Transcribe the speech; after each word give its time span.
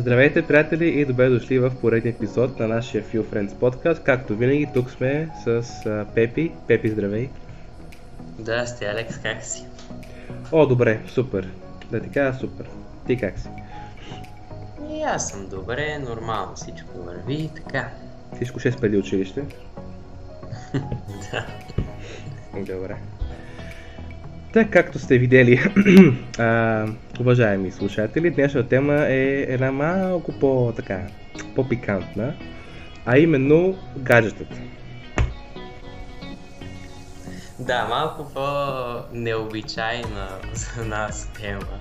Здравейте, 0.00 0.46
приятели, 0.46 1.00
и 1.00 1.04
добре 1.04 1.28
дошли 1.28 1.58
в 1.58 1.72
поредния 1.80 2.12
епизод 2.12 2.58
на 2.58 2.68
нашия 2.68 3.04
Few 3.04 3.22
Friends 3.22 3.54
подкаст. 3.54 4.02
Както 4.02 4.36
винаги, 4.36 4.68
тук 4.74 4.90
сме 4.90 5.28
с 5.44 5.62
Пепи. 6.14 6.52
Пепи, 6.66 6.88
здравей! 6.88 7.28
Здрасти, 8.38 8.84
Алекс, 8.84 9.18
как 9.18 9.44
си? 9.44 9.64
О, 10.52 10.66
добре, 10.66 11.00
супер. 11.08 11.48
Да 11.90 12.00
ти 12.00 12.10
кажа 12.10 12.38
супер. 12.38 12.66
Ти 13.06 13.16
как 13.16 13.38
си? 13.38 13.48
И 14.90 15.02
аз 15.02 15.30
съм 15.30 15.48
добре, 15.48 15.98
нормално 15.98 16.54
всичко 16.54 16.98
върви 16.98 17.34
и 17.34 17.48
така. 17.48 17.88
Всичко 18.34 18.58
ще 18.58 18.72
спеди 18.72 18.96
училище? 18.96 19.42
да. 21.32 21.46
Добре. 22.54 22.96
Така, 24.52 24.70
както 24.70 24.98
сте 24.98 25.18
видели, 25.18 25.60
а, 26.38 26.86
уважаеми 27.20 27.70
слушатели, 27.70 28.30
днешната 28.30 28.68
тема 28.68 28.94
е 28.94 29.46
една 29.48 29.72
малко 29.72 30.32
по-така, 30.32 31.00
по-пикантна, 31.54 32.34
а 33.06 33.18
именно 33.18 33.78
гаджетата. 33.96 34.56
Да, 37.58 37.86
малко 37.88 38.32
по-необичайна 38.34 40.28
за 40.52 40.84
нас 40.84 41.30
тема, 41.40 41.80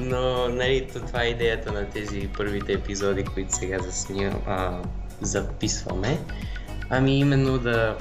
но 0.00 0.48
нали, 0.48 0.88
това 1.06 1.22
е 1.22 1.28
идеята 1.28 1.72
на 1.72 1.90
тези 1.90 2.28
първите 2.36 2.72
епизоди, 2.72 3.24
които 3.24 3.54
сега 3.54 3.78
заснимам, 3.78 4.42
а, 4.46 4.82
записваме. 5.20 6.18
Ами 6.90 7.18
именно 7.18 7.58
да 7.58 7.96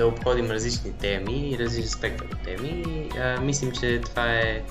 да 0.00 0.06
обходим 0.06 0.50
различни 0.50 0.92
теми 0.92 1.50
и 1.50 1.58
различни 1.58 1.90
спектър 1.90 2.28
теми. 2.44 2.84
А, 3.18 3.40
мислим, 3.40 3.72
че 3.72 4.00
това 4.00 4.34
е 4.34 4.62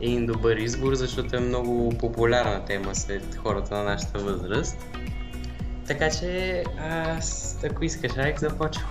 един 0.00 0.26
добър 0.26 0.56
избор, 0.56 0.94
защото 0.94 1.36
е 1.36 1.40
много 1.40 1.98
популярна 1.98 2.64
тема 2.64 2.94
сред 2.94 3.34
хората 3.34 3.74
на 3.74 3.82
нашата 3.84 4.18
възраст. 4.18 4.78
Така 5.86 6.10
че, 6.10 6.62
аз, 6.78 7.58
ако 7.64 7.84
искаш, 7.84 8.16
Айк, 8.16 8.40
започваме. 8.40 8.88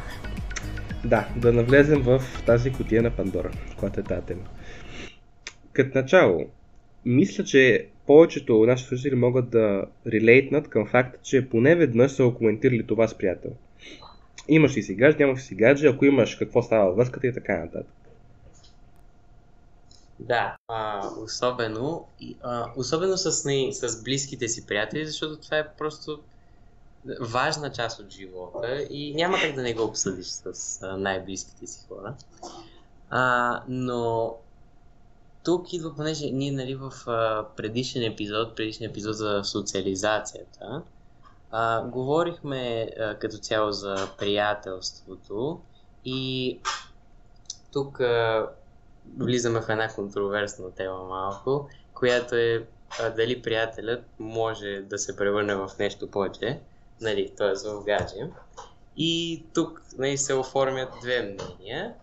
Да, 1.05 1.27
да 1.35 1.53
навлезем 1.53 2.01
в 2.01 2.23
тази 2.45 2.71
котия 2.73 3.01
на 3.01 3.11
Пандора, 3.11 3.51
която 3.77 3.99
е 3.99 4.03
тази 4.03 4.25
тема. 4.25 4.43
Като 5.73 5.97
начало, 5.97 6.45
мисля, 7.05 7.43
че 7.43 7.87
повечето 8.07 8.65
наши 8.65 8.85
слушатели 8.85 9.15
могат 9.15 9.49
да 9.49 9.85
релейтнат 10.07 10.67
към 10.67 10.87
факта, 10.87 11.19
че 11.23 11.49
поне 11.49 11.75
веднъж 11.75 12.11
са 12.11 12.31
коментирали 12.37 12.87
това 12.87 13.07
с 13.07 13.17
приятел 13.17 13.51
имаш 14.47 14.77
ли 14.77 14.83
си 14.83 14.95
гадже, 14.95 15.17
нямаш 15.17 15.39
ли 15.39 15.43
си 15.43 15.55
гадже, 15.55 15.87
ако 15.87 16.05
имаш 16.05 16.35
какво 16.35 16.61
става 16.61 16.93
връзката 16.93 17.27
и 17.27 17.33
така 17.33 17.57
нататък. 17.57 17.93
Да, 20.19 20.55
а, 20.67 21.09
особено, 21.23 22.07
а, 22.41 22.71
особено 22.75 23.17
с, 23.17 23.45
не, 23.45 23.73
с 23.73 24.03
близките 24.03 24.47
си 24.47 24.65
приятели, 24.65 25.05
защото 25.05 25.37
това 25.37 25.57
е 25.57 25.67
просто 25.77 26.19
важна 27.19 27.71
част 27.71 27.99
от 27.99 28.09
живота 28.09 28.87
и 28.89 29.13
няма 29.15 29.37
как 29.41 29.55
да 29.55 29.61
не 29.61 29.73
го 29.73 29.83
обсъдиш 29.83 30.25
с 30.27 30.79
най-близките 30.97 31.67
си 31.67 31.85
хора. 31.87 32.15
А, 33.09 33.63
но 33.67 34.35
тук 35.43 35.73
идва, 35.73 35.95
понеже 35.95 36.31
ние 36.31 36.51
нали, 36.51 36.75
в 36.75 36.91
а, 37.07 37.45
предишен 37.57 38.03
епизод, 38.03 38.55
предишен 38.55 38.89
епизод 38.89 39.17
за 39.17 39.41
социализацията, 39.43 40.83
а, 41.51 41.83
говорихме 41.83 42.89
а, 42.99 43.15
като 43.15 43.37
цяло 43.37 43.71
за 43.71 44.09
приятелството 44.17 45.61
и 46.05 46.59
тук 47.73 47.99
а, 47.99 48.49
влизаме 49.17 49.61
в 49.61 49.69
една 49.69 49.87
контроверсна 49.87 50.71
тема 50.71 51.03
малко, 51.03 51.69
която 51.93 52.35
е 52.35 52.67
а, 52.99 53.09
дали 53.09 53.41
приятелят 53.41 54.03
може 54.19 54.81
да 54.81 54.97
се 54.97 55.15
превърне 55.15 55.55
в 55.55 55.71
нещо 55.79 56.11
повече, 56.11 56.59
нали, 57.01 57.33
т.е. 57.37 57.69
в 57.69 57.83
гадже. 57.83 58.29
И 58.97 59.43
тук 59.53 59.81
нали, 59.97 60.17
се 60.17 60.33
оформят 60.33 60.89
две 61.01 61.21
мнения, 61.21 61.93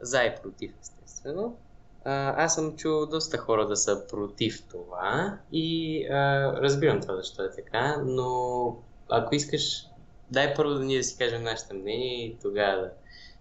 за 0.00 0.24
и 0.24 0.34
против, 0.42 0.72
естествено. 0.80 1.56
А, 2.04 2.44
аз 2.44 2.54
съм 2.54 2.76
чул 2.76 3.06
доста 3.06 3.38
хора 3.38 3.66
да 3.66 3.76
са 3.76 4.06
против 4.10 4.62
това 4.70 5.38
и 5.52 6.06
а, 6.06 6.52
разбирам 6.62 7.00
това 7.00 7.16
защо 7.16 7.42
е 7.44 7.50
така, 7.50 7.96
но 8.06 8.76
ако 9.10 9.34
искаш, 9.34 9.86
дай 10.30 10.54
първо 10.54 10.74
да 10.74 10.84
ние 10.84 10.98
да 10.98 11.04
си 11.04 11.18
кажем 11.18 11.42
нашето 11.42 11.74
мнение 11.74 12.26
и 12.26 12.36
тогава 12.42 12.82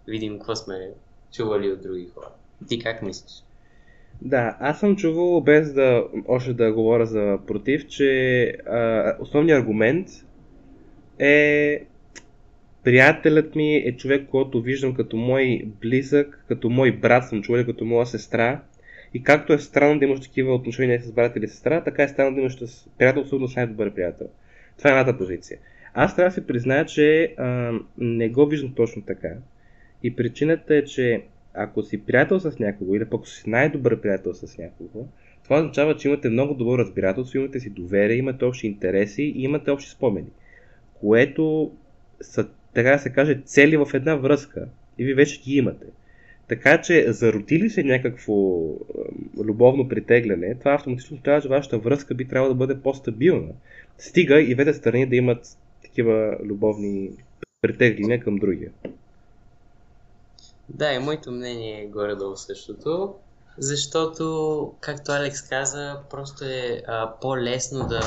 да 0.06 0.12
видим 0.12 0.38
какво 0.38 0.56
сме 0.56 0.92
чували 1.32 1.72
от 1.72 1.82
други 1.82 2.10
хора. 2.16 2.30
Ти 2.68 2.80
как 2.80 3.02
мислиш? 3.02 3.44
Да, 4.22 4.58
аз 4.60 4.80
съм 4.80 4.96
чувал, 4.96 5.42
без 5.42 5.74
да 5.74 6.04
още 6.28 6.54
да 6.54 6.74
говоря 6.74 7.06
за 7.06 7.38
против, 7.48 7.88
че 7.88 8.44
а, 8.66 9.16
основният 9.20 9.62
аргумент 9.62 10.08
е 11.20 11.86
приятелят 12.84 13.56
ми 13.56 13.76
е 13.76 13.98
човек, 13.98 14.28
който 14.32 14.62
виждам 14.62 14.94
като 14.94 15.18
мой 15.18 15.62
близък, 15.82 16.46
като 16.48 16.70
мой 16.70 16.92
брат 16.92 17.28
съм 17.28 17.42
чувал, 17.42 17.66
като 17.66 17.86
моя 17.86 18.06
сестра. 18.06 18.62
И 19.14 19.24
както 19.24 19.54
е 19.54 19.60
странно 19.60 20.00
да 20.00 20.06
имаш 20.06 20.20
такива 20.20 20.54
отношения 20.54 21.02
с 21.02 21.12
брат 21.12 21.36
или 21.36 21.48
сестра, 21.48 21.84
така 21.84 22.04
е 22.04 22.08
странно 22.08 22.36
да 22.36 22.42
имаш 22.42 22.56
с 22.56 22.90
приятел, 22.98 23.22
особено 23.22 23.48
с 23.48 23.56
най-добър 23.56 23.94
приятел. 23.94 24.28
Това 24.78 24.90
е 24.90 24.94
едната 25.00 25.18
позиция. 25.18 25.60
Аз 25.94 26.16
трябва 26.16 26.30
да 26.30 26.34
се 26.34 26.48
призная, 26.48 26.86
че 26.86 27.36
а, 27.38 27.74
не 27.98 28.30
го 28.30 28.46
виждам 28.46 28.74
точно 28.74 29.02
така. 29.02 29.30
И 30.04 30.16
причината 30.16 30.76
е, 30.76 30.84
че 30.84 31.22
ако 31.54 31.84
си 31.84 32.06
приятел 32.06 32.40
с 32.40 32.60
някого 32.60 32.96
или 32.96 33.06
пък 33.06 33.28
си 33.28 33.50
най-добър 33.50 34.02
приятел 34.02 34.34
с 34.34 34.58
някого, 34.58 35.08
това 35.44 35.58
означава, 35.58 35.98
че 35.98 36.08
имате 36.08 36.30
много 36.30 36.54
добро 36.54 36.78
разбирателство, 36.78 37.38
имате 37.38 37.60
си 37.60 37.70
доверие, 37.70 38.18
имате 38.18 38.46
общи 38.46 38.68
интереси 38.68 39.24
и 39.24 39.44
имате 39.44 39.72
общи 39.72 39.90
спомени. 39.90 40.30
Което 40.94 41.72
са, 42.22 42.48
така 42.74 42.92
да 42.92 43.00
се 43.00 43.10
каже, 43.10 43.42
цели 43.46 43.78
в 43.78 43.90
една 43.94 44.16
връзка. 44.16 44.68
И 44.98 45.06
ви 45.06 45.14
вече 45.14 45.42
ги 45.42 45.56
имате. 45.56 45.86
Така 46.48 46.82
че, 46.82 47.14
зародили 47.14 47.70
се 47.70 47.84
някакво 47.84 48.34
любовно 49.38 49.90
притегляне, 49.90 50.56
това 50.56 50.74
автоматично 50.74 51.16
означава, 51.16 51.42
че 51.42 51.48
вашата 51.48 51.78
връзка 51.78 52.16
би 52.16 52.28
трябвало 52.28 52.54
да 52.54 52.58
бъде 52.58 52.82
по-стабилна. 52.82 53.52
Стига 53.98 54.42
и 54.42 54.56
двете 54.56 54.74
страни 54.74 55.06
да 55.06 55.16
имат 55.16 55.58
такива 55.82 56.38
любовни 56.44 57.12
притегляния 57.62 58.20
към 58.20 58.36
другия. 58.36 58.72
Да, 60.70 60.94
и 60.94 61.00
моето 61.00 61.32
мнение 61.32 61.84
е 61.84 61.88
горе-долу 61.88 62.36
същото, 62.38 63.16
защото, 63.58 64.74
както 64.80 65.12
Алекс 65.12 65.42
каза, 65.42 66.00
просто 66.10 66.46
е 66.46 66.82
а, 66.88 67.14
по-лесно 67.22 67.88
да 67.88 68.02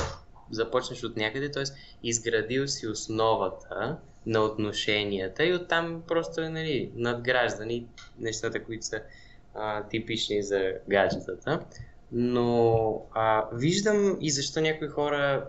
започнеш 0.51 1.05
от 1.05 1.17
някъде, 1.17 1.51
т.е. 1.51 1.63
изградил 2.03 2.67
си 2.67 2.87
основата 2.87 3.99
на 4.27 4.41
отношенията 4.41 5.45
и 5.45 5.55
оттам 5.55 6.03
просто 6.09 6.41
е 6.41 6.49
нали, 6.49 6.91
надграждани 6.95 7.87
нещата, 8.19 8.65
които 8.65 8.87
са 8.87 9.01
а, 9.55 9.83
типични 9.83 10.43
за 10.43 10.73
гаджетата. 10.89 11.61
Но 12.13 13.03
а, 13.15 13.45
виждам 13.53 14.19
и 14.21 14.31
защо 14.31 14.61
някои 14.61 14.89
хора 14.89 15.47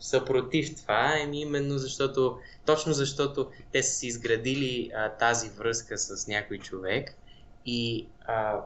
са 0.00 0.24
против 0.24 0.76
това, 0.76 1.14
еми 1.22 1.40
именно 1.40 1.78
защото, 1.78 2.38
точно 2.66 2.92
защото 2.92 3.50
те 3.72 3.82
са 3.82 3.94
си 3.94 4.06
изградили 4.06 4.90
а, 4.94 5.08
тази 5.08 5.48
връзка 5.48 5.98
с 5.98 6.28
някой 6.28 6.58
човек 6.58 7.14
и 7.66 8.06
а, 8.26 8.60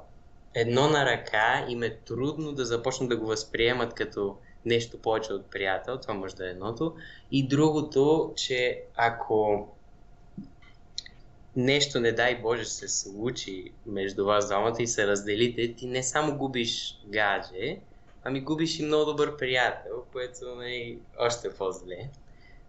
едно 0.55 0.89
на 0.89 1.07
ръка 1.07 1.67
им 1.69 1.83
е 1.83 1.97
трудно 1.97 2.53
да 2.53 2.65
започнат 2.65 3.09
да 3.09 3.17
го 3.17 3.27
възприемат 3.27 3.95
като 3.95 4.37
нещо 4.67 4.99
повече 4.99 5.33
от 5.33 5.51
приятел, 5.51 5.99
това 5.99 6.15
може 6.15 6.37
да 6.37 6.47
е 6.47 6.51
едното. 6.51 6.95
И 7.31 7.49
другото, 7.49 8.33
че 8.37 8.83
ако 8.97 9.69
нещо, 11.57 12.01
не 12.01 12.13
дай 12.13 12.41
Боже, 12.41 12.65
се 12.65 12.89
случи 12.89 13.73
между 13.87 14.25
вас 14.25 14.47
двамата 14.47 14.77
и 14.79 14.87
се 14.87 15.07
разделите, 15.07 15.75
ти 15.75 15.87
не 15.87 16.03
само 16.03 16.39
губиш 16.39 17.01
гадже, 17.07 17.79
ами 18.25 18.41
губиш 18.41 18.79
и 18.79 18.85
много 18.85 19.05
добър 19.05 19.37
приятел, 19.37 20.05
което 20.13 20.63
е 20.63 20.99
още 21.19 21.55
по-зле. 21.55 22.09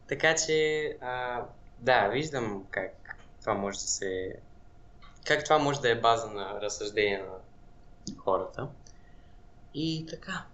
Така 0.07 0.35
че, 0.35 0.83
а, 1.01 1.43
да, 1.79 2.07
виждам 2.07 2.65
как 2.71 2.93
това 3.41 3.53
може 3.53 3.77
да 3.77 3.83
се... 3.83 4.35
Как 5.25 5.43
това 5.43 5.57
може 5.57 5.81
да 5.81 5.89
е 5.89 6.01
база 6.01 6.27
на 6.27 6.61
разсъждение 6.61 7.17
на 7.17 8.15
хората. 8.17 8.67
И 9.73 10.05
така. 10.09 10.45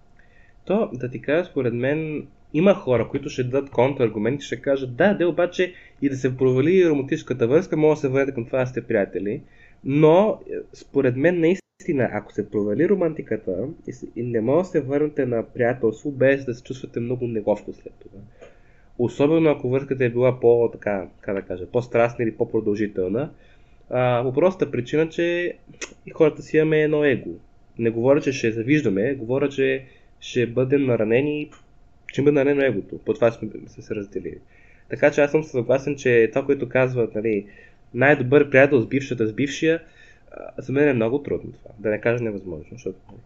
То, 0.65 0.89
да 0.93 1.09
ти 1.09 1.21
кажа, 1.21 1.45
според 1.45 1.73
мен, 1.73 2.27
има 2.53 2.73
хора, 2.73 3.07
които 3.09 3.29
ще 3.29 3.43
дадат 3.43 3.69
контраргументи, 3.69 4.45
ще 4.45 4.61
кажат, 4.61 4.95
да, 4.95 5.13
де 5.13 5.25
обаче 5.25 5.73
и 6.01 6.09
да 6.09 6.15
се 6.15 6.37
провали 6.37 6.89
романтическата 6.89 7.47
връзка, 7.47 7.77
може 7.77 7.97
да 7.97 8.01
се 8.01 8.07
върнете 8.07 8.33
към 8.33 8.45
това 8.45 8.65
сте 8.65 8.81
приятели. 8.81 9.41
Но, 9.83 10.39
според 10.73 11.15
мен, 11.15 11.39
наистина 11.39 12.09
ако 12.11 12.33
се 12.33 12.49
провали 12.49 12.89
романтиката 12.89 13.67
и 14.15 14.23
не 14.23 14.41
може 14.41 14.65
да 14.65 14.71
се 14.71 14.81
върнете 14.81 15.25
на 15.25 15.43
приятелство, 15.43 16.11
без 16.11 16.45
да 16.45 16.53
се 16.53 16.63
чувствате 16.63 16.99
много 16.99 17.27
неловко 17.27 17.73
след 17.73 17.93
това. 17.99 18.19
Особено 18.99 19.49
ако 19.49 19.69
връзката 19.69 20.05
е 20.05 20.09
била 20.09 20.39
по, 20.39 20.69
така, 20.71 21.07
как 21.21 21.35
да 21.35 21.41
кажа, 21.41 21.65
по-страстна 21.65 22.23
или 22.25 22.35
по-продължителна, 22.35 23.29
а, 23.89 24.23
по 24.23 24.33
простата 24.33 24.71
причина, 24.71 25.09
че 25.09 25.53
хората 26.13 26.41
си 26.41 26.57
имаме 26.57 26.81
едно 26.81 27.03
его. 27.05 27.31
Не 27.79 27.89
говоря, 27.89 28.21
че 28.21 28.31
ще 28.31 28.51
завиждаме, 28.51 29.13
говоря, 29.13 29.49
че 29.49 29.85
ще 30.23 30.47
бъдем 30.47 30.85
наранени 30.85 31.51
Ще 32.07 32.21
бъде 32.21 32.31
наредено 32.31 32.65
егото. 32.65 32.97
По 32.97 33.13
това 33.13 33.31
сме 33.31 33.49
се, 33.67 33.81
се 33.81 33.95
разделили. 33.95 34.39
Така 34.89 35.11
че 35.11 35.21
аз 35.21 35.31
съм 35.31 35.43
съгласен, 35.43 35.95
че 35.95 36.29
това, 36.33 36.45
което 36.45 36.69
казват, 36.69 37.15
нали, 37.15 37.47
най-добър 37.93 38.49
приятел 38.49 38.81
с 38.81 38.87
бившата, 38.87 39.27
с 39.27 39.33
бившия, 39.33 39.83
за 40.57 40.73
мен 40.73 40.89
е 40.89 40.93
много 40.93 41.23
трудно 41.23 41.51
това. 41.51 41.71
Да 41.79 41.89
не 41.89 42.01
кажа 42.01 42.23
невъзможно, 42.23 42.65
защото... 42.71 42.99
Нали. 43.07 43.19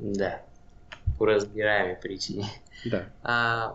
Да. 0.00 0.38
По 1.18 1.26
разбираеми 1.26 1.94
причини. 2.02 2.44
Да. 2.90 3.04
А, 3.22 3.70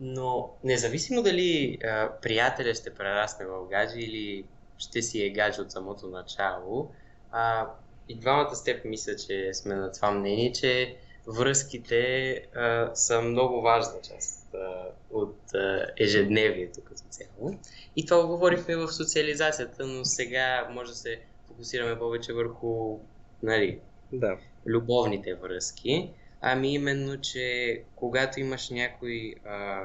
но 0.00 0.50
независимо 0.64 1.22
дали 1.22 1.78
а, 1.84 2.10
приятеля 2.22 2.74
ще 2.74 2.94
прерасне 2.94 3.46
в 3.46 3.68
гадже 3.70 3.98
или 3.98 4.44
ще 4.78 5.02
си 5.02 5.22
е 5.22 5.30
гадже 5.30 5.60
от 5.60 5.72
самото 5.72 6.08
начало, 6.08 6.90
а, 7.32 7.66
и 8.12 8.16
двамата 8.18 8.54
с 8.54 8.64
теб 8.64 8.84
мисля, 8.84 9.16
че 9.16 9.54
сме 9.54 9.74
на 9.74 9.92
това 9.92 10.10
мнение, 10.10 10.52
че 10.52 10.96
връзките 11.26 12.32
а, 12.54 12.94
са 12.94 13.22
много 13.22 13.60
важна 13.60 13.94
част 14.08 14.54
а, 14.54 14.88
от 15.10 15.54
а, 15.54 15.86
ежедневието 15.96 16.80
като 16.84 17.02
цяло. 17.10 17.58
И 17.96 18.06
това 18.06 18.26
говорихме 18.26 18.76
в 18.76 18.92
социализацията, 18.92 19.86
но 19.86 20.04
сега 20.04 20.68
може 20.72 20.90
да 20.90 20.96
се 20.96 21.20
фокусираме 21.48 21.98
повече 21.98 22.32
върху 22.32 22.98
нали, 23.42 23.80
да. 24.12 24.38
любовните 24.66 25.34
връзки. 25.34 26.10
Ами 26.40 26.74
именно, 26.74 27.20
че 27.20 27.82
когато 27.96 28.40
имаш 28.40 28.70
някой 28.70 29.34
а, 29.44 29.82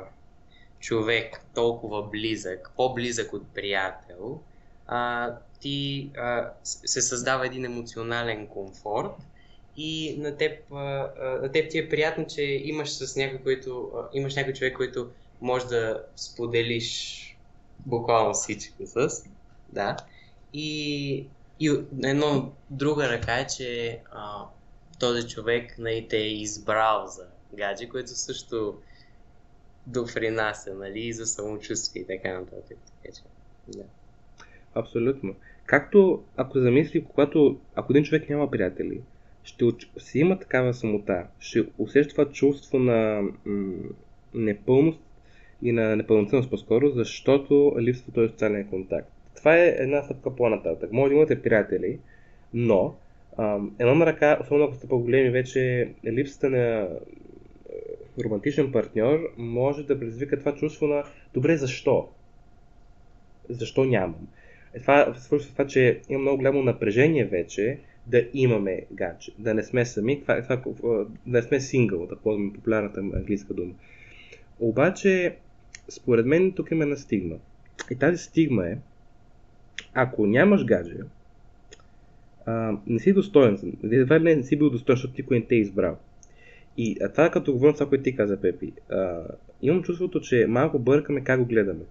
човек 0.79 1.41
толкова 1.55 2.03
близък, 2.03 2.71
по-близък 2.75 3.33
от 3.33 3.53
приятел, 3.53 4.41
а, 4.87 5.31
ти 5.59 6.09
а, 6.17 6.51
се 6.63 7.01
създава 7.01 7.45
един 7.45 7.65
емоционален 7.65 8.47
комфорт 8.47 9.11
и 9.77 10.15
на 10.17 10.37
теб, 10.37 10.71
а, 10.71 11.11
на 11.41 11.51
теб 11.51 11.71
ти 11.71 11.77
е 11.77 11.89
приятно, 11.89 12.27
че 12.27 12.41
имаш 12.41 12.89
с 12.89 13.15
някой, 13.15 13.39
който, 13.43 13.91
а, 13.95 14.09
имаш 14.13 14.35
някой 14.35 14.53
човек, 14.53 14.75
който 14.75 15.09
може 15.41 15.65
да 15.65 16.03
споделиш 16.15 17.23
буквално 17.85 18.33
всичко 18.33 18.83
с. 18.85 19.23
Да. 19.69 19.97
И, 20.53 21.27
и 21.59 21.81
едно 22.03 22.53
друга 22.69 23.09
ръка 23.09 23.39
е, 23.39 23.47
че 23.47 23.99
а, 24.11 24.45
този 24.99 25.27
човек 25.27 25.75
нали, 25.77 26.07
те 26.09 26.17
е 26.17 26.33
избрал 26.33 27.07
за 27.07 27.25
гадже, 27.53 27.89
което 27.89 28.09
също 28.09 28.81
допринася, 29.87 30.73
нали, 30.73 31.13
за 31.13 31.25
самочувствие 31.25 32.01
и 32.01 32.07
така 32.07 32.39
нататък. 32.39 32.77
Да. 33.67 33.83
Абсолютно. 34.77 35.35
Както 35.65 36.23
ако 36.37 36.59
замисли, 36.59 37.03
когато 37.03 37.59
ако 37.75 37.93
един 37.93 38.03
човек 38.03 38.29
няма 38.29 38.51
приятели, 38.51 39.01
ще 39.43 39.65
си 39.97 40.19
има 40.19 40.39
такава 40.39 40.73
самота, 40.73 41.27
ще 41.39 41.65
усеща 41.77 42.11
това 42.11 42.31
чувство 42.31 42.79
на 42.79 43.21
м- 43.45 43.73
непълност 44.33 44.99
и 45.61 45.71
на 45.71 45.95
непълноценност 45.95 46.49
по-скоро, 46.49 46.89
защото 46.89 47.75
липсва 47.79 48.11
този 48.13 48.29
социален 48.29 48.67
контакт. 48.69 49.09
Това 49.35 49.57
е 49.57 49.67
една 49.67 50.03
стъпка 50.03 50.35
по-нататък. 50.35 50.91
Може 50.91 51.09
да 51.09 51.15
имате 51.15 51.41
приятели, 51.41 51.99
но 52.53 52.95
ам, 53.37 53.75
едно 53.79 53.95
на 53.95 54.05
ръка, 54.05 54.39
особено 54.41 54.65
ако 54.65 54.75
сте 54.75 54.87
по-големи, 54.87 55.29
вече 55.29 55.89
липсата 56.05 56.49
на 56.49 56.89
романтичен 58.23 58.71
партньор 58.71 59.19
може 59.37 59.83
да 59.83 59.99
предизвика 59.99 60.39
това 60.39 60.55
чувство 60.55 60.87
на 60.87 61.03
добре, 61.33 61.57
защо? 61.57 62.09
Защо 63.49 63.83
нямам? 63.83 64.27
Е, 64.77 64.79
това 64.79 65.13
свършва 65.17 65.51
това, 65.51 65.67
че 65.67 66.01
има 66.09 66.19
много 66.19 66.37
голямо 66.37 66.63
напрежение 66.63 67.25
вече 67.25 67.79
да 68.07 68.27
имаме 68.33 68.81
гадже, 68.91 69.31
да 69.39 69.53
не 69.53 69.63
сме 69.63 69.85
сами, 69.85 70.21
това, 70.21 70.41
това, 70.41 70.61
да 71.25 71.37
не 71.37 71.41
сме 71.41 71.59
сингъл, 71.59 72.05
да 72.05 72.15
ползваме 72.15 72.53
популярната 72.53 72.99
английска 72.99 73.53
дума. 73.53 73.73
Обаче, 74.59 75.35
според 75.89 76.25
мен 76.25 76.51
тук 76.51 76.71
има 76.71 76.83
една 76.83 76.95
стигма. 76.95 77.35
И 77.91 77.95
тази 77.95 78.23
стигма 78.23 78.67
е, 78.67 78.77
ако 79.93 80.27
нямаш 80.27 80.65
гадже, 80.65 80.97
а, 82.45 82.77
не 82.87 82.99
си 82.99 83.13
достоен. 83.13 83.77
Едва 83.83 84.19
не, 84.19 84.35
не 84.35 84.43
си 84.43 84.55
бил 84.55 84.69
достоен, 84.69 84.95
защото 84.95 85.13
никой 85.17 85.39
не 85.39 85.45
те 85.45 85.55
е 85.55 85.59
избрал. 85.59 85.97
И 86.77 86.97
а 87.01 87.11
това 87.11 87.29
като 87.29 87.53
говорим 87.53 87.73
това, 87.73 87.89
което 87.89 88.03
ти 88.03 88.15
каза, 88.15 88.41
Пепи, 88.41 88.73
а, 88.89 89.23
имам 89.61 89.83
чувството, 89.83 90.21
че 90.21 90.45
малко 90.47 90.79
бъркаме 90.79 91.23
как 91.23 91.39
го 91.39 91.45
гледаме. 91.45 91.83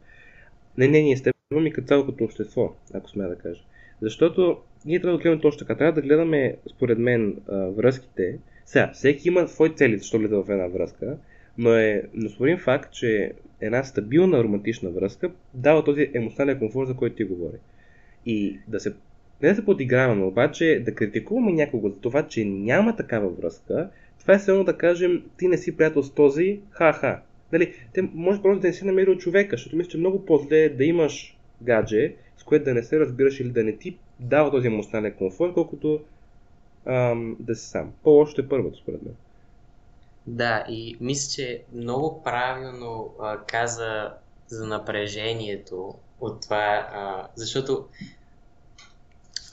Не, 0.79 0.89
не, 0.89 1.03
ние 1.03 1.17
с 1.17 1.36
теб 1.51 1.67
и 1.67 1.73
като 1.73 1.87
цяло 1.87 2.07
като 2.07 2.25
общество, 2.25 2.75
ако 2.95 3.11
сме 3.11 3.29
да 3.29 3.37
кажа. 3.37 3.63
Защото 4.03 4.59
ние 4.85 5.01
трябва 5.01 5.19
да 5.19 5.23
гледаме 5.23 5.43
точно 5.43 5.59
така. 5.59 5.77
Трябва 5.77 5.93
да 5.93 6.03
гледаме, 6.07 6.57
според 6.71 6.99
мен, 6.99 7.37
връзките. 7.49 8.39
Сега, 8.65 8.91
всеки 8.95 9.29
има 9.29 9.49
свои 9.49 9.75
цели, 9.75 9.99
защо 9.99 10.19
влиза 10.19 10.43
в 10.43 10.51
една 10.51 10.67
връзка, 10.67 11.17
но 11.59 11.75
е 11.75 12.03
неоспорим 12.15 12.59
факт, 12.59 12.93
че 12.93 13.33
една 13.61 13.85
стабилна 13.85 14.45
романтична 14.45 14.91
връзка 14.91 15.31
дава 15.55 15.85
този 15.85 16.11
емоционален 16.15 16.59
комфорт, 16.59 16.89
за 16.89 16.95
който 16.95 17.17
ти 17.17 17.25
говори. 17.25 17.57
И 18.27 18.59
да 18.69 18.81
се 18.81 18.95
не 19.43 19.49
да 19.49 19.55
се 19.55 19.65
подиграваме, 19.65 20.25
обаче 20.25 20.83
да 20.85 20.95
критикуваме 20.95 21.53
някого 21.53 21.89
за 21.89 22.01
това, 22.01 22.29
че 22.29 22.45
няма 22.45 22.97
такава 22.97 23.29
връзка, 23.29 23.91
това 24.21 24.35
е 24.35 24.39
само 24.39 24.65
да 24.65 24.79
кажем, 24.79 25.23
ти 25.39 25.49
не 25.49 25.59
си 25.59 25.77
приятел 25.77 26.03
с 26.03 26.15
този, 26.15 26.61
ха-ха. 26.71 27.21
Дали, 27.53 27.75
те 27.93 28.03
може 28.15 28.43
просто 28.43 28.61
да 28.61 28.67
не 28.67 28.73
си 28.73 28.85
намерил 28.85 29.17
човека, 29.17 29.57
защото 29.57 29.77
мисля, 29.77 29.91
че 29.91 29.99
много 29.99 30.25
по-зле 30.25 30.69
да 30.69 30.85
имаш 30.85 31.36
гадже, 31.63 32.15
с 32.39 32.45
което 32.45 32.65
да 32.65 32.75
не 32.75 32.83
се 32.83 33.01
разбираш 33.01 33.41
или 33.41 33.51
да 33.51 33.65
не 33.65 33.77
ти 33.77 33.99
дава 34.21 34.51
този 34.51 34.67
емоционален 34.67 35.15
комфорт, 35.15 35.55
колкото 35.55 36.01
ам, 36.87 37.37
да 37.41 37.55
си 37.55 37.69
сам. 37.69 37.93
По-лошото 38.03 38.41
е 38.41 38.49
първото, 38.49 38.79
според 38.79 39.03
мен. 39.03 39.15
Да, 40.27 40.65
и 40.69 40.97
мисля, 41.01 41.31
че 41.35 41.63
много 41.73 42.23
правилно 42.23 43.15
а, 43.21 43.39
каза 43.45 44.13
за 44.47 44.67
напрежението 44.67 45.95
от 46.21 46.43
това, 46.43 46.89
а, 46.93 47.29
защото 47.35 47.89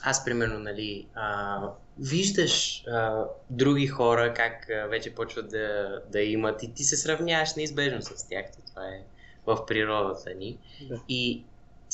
аз, 0.02 0.24
примерно, 0.24 0.58
нали, 0.58 1.06
а, 1.14 1.60
виждаш 1.98 2.84
а, 2.86 3.24
други 3.50 3.86
хора 3.86 4.34
как 4.34 4.70
а, 4.70 4.86
вече 4.86 5.14
почват 5.14 5.50
да, 5.50 6.00
да 6.12 6.20
имат 6.20 6.62
и 6.62 6.74
ти 6.74 6.84
се 6.84 6.96
сравняваш 6.96 7.54
неизбежно 7.54 8.02
с 8.02 8.28
тях. 8.28 8.46
Това 8.66 8.88
е 8.88 9.02
в 9.46 9.66
природата 9.66 10.34
ни. 10.34 10.58
Да. 10.88 11.00
И 11.08 11.42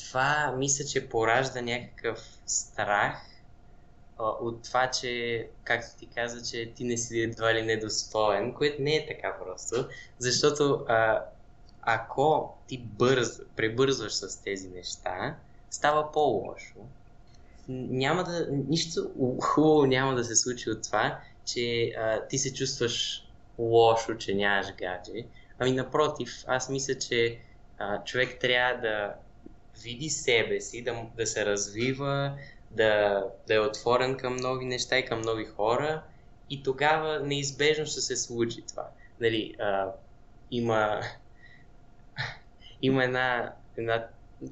това 0.07 0.55
мисля, 0.57 0.85
че 0.85 1.09
поражда 1.09 1.63
някакъв 1.63 2.39
страх 2.47 3.31
от 4.19 4.63
това, 4.63 4.91
че, 4.91 5.47
както 5.65 5.99
ти 5.99 6.07
каза, 6.07 6.51
че 6.51 6.73
ти 6.75 6.85
не 6.85 6.97
си 6.97 7.21
едва 7.21 7.55
ли 7.55 7.63
недостоен, 7.63 8.55
което 8.55 8.83
не 8.83 8.97
е 8.97 9.07
така 9.07 9.37
просто, 9.45 9.89
защото 10.19 10.85
а, 10.89 11.25
ако 11.83 12.57
ти 12.67 12.79
бърз, 12.79 13.43
пребързваш 13.57 14.13
с 14.13 14.43
тези 14.43 14.69
неща, 14.69 15.37
става 15.71 16.13
по-лошо. 16.13 16.75
Няма 17.69 18.25
да, 18.25 18.47
нищо 18.69 19.11
хубаво 19.43 19.87
няма 19.87 20.15
да 20.15 20.25
се 20.25 20.37
случи 20.37 20.71
от 20.71 20.83
това, 20.83 21.21
че 21.45 21.93
а, 21.99 22.27
ти 22.27 22.39
се 22.39 22.55
чувстваш 22.55 23.27
лошо, 23.59 24.17
че 24.17 24.35
нямаш 24.35 24.67
гадже. 24.79 25.25
Ами 25.59 25.73
напротив, 25.73 26.45
аз 26.47 26.69
мисля, 26.69 26.99
че 26.99 27.39
а, 27.79 28.05
човек 28.05 28.39
трябва 28.41 28.81
да 28.81 29.15
види 29.83 30.11
себе 30.11 30.61
си, 30.61 30.83
да, 30.83 31.07
да 31.17 31.27
се 31.27 31.47
развива, 31.47 32.39
да, 32.71 33.25
да 33.47 33.55
е 33.55 33.59
отворен 33.59 34.17
към 34.17 34.37
нови 34.37 34.65
неща 34.65 34.99
и 34.99 35.05
към 35.05 35.21
нови 35.21 35.45
хора 35.45 36.03
и 36.51 36.63
тогава 36.63 37.21
неизбежно 37.21 37.87
ще 37.87 38.01
се 38.01 38.17
случи 38.17 38.63
това. 38.69 38.89
Нали, 39.21 39.55
а, 39.59 39.93
има, 40.51 41.01
има 42.83 43.05
една, 43.05 43.53
една 43.77 44.07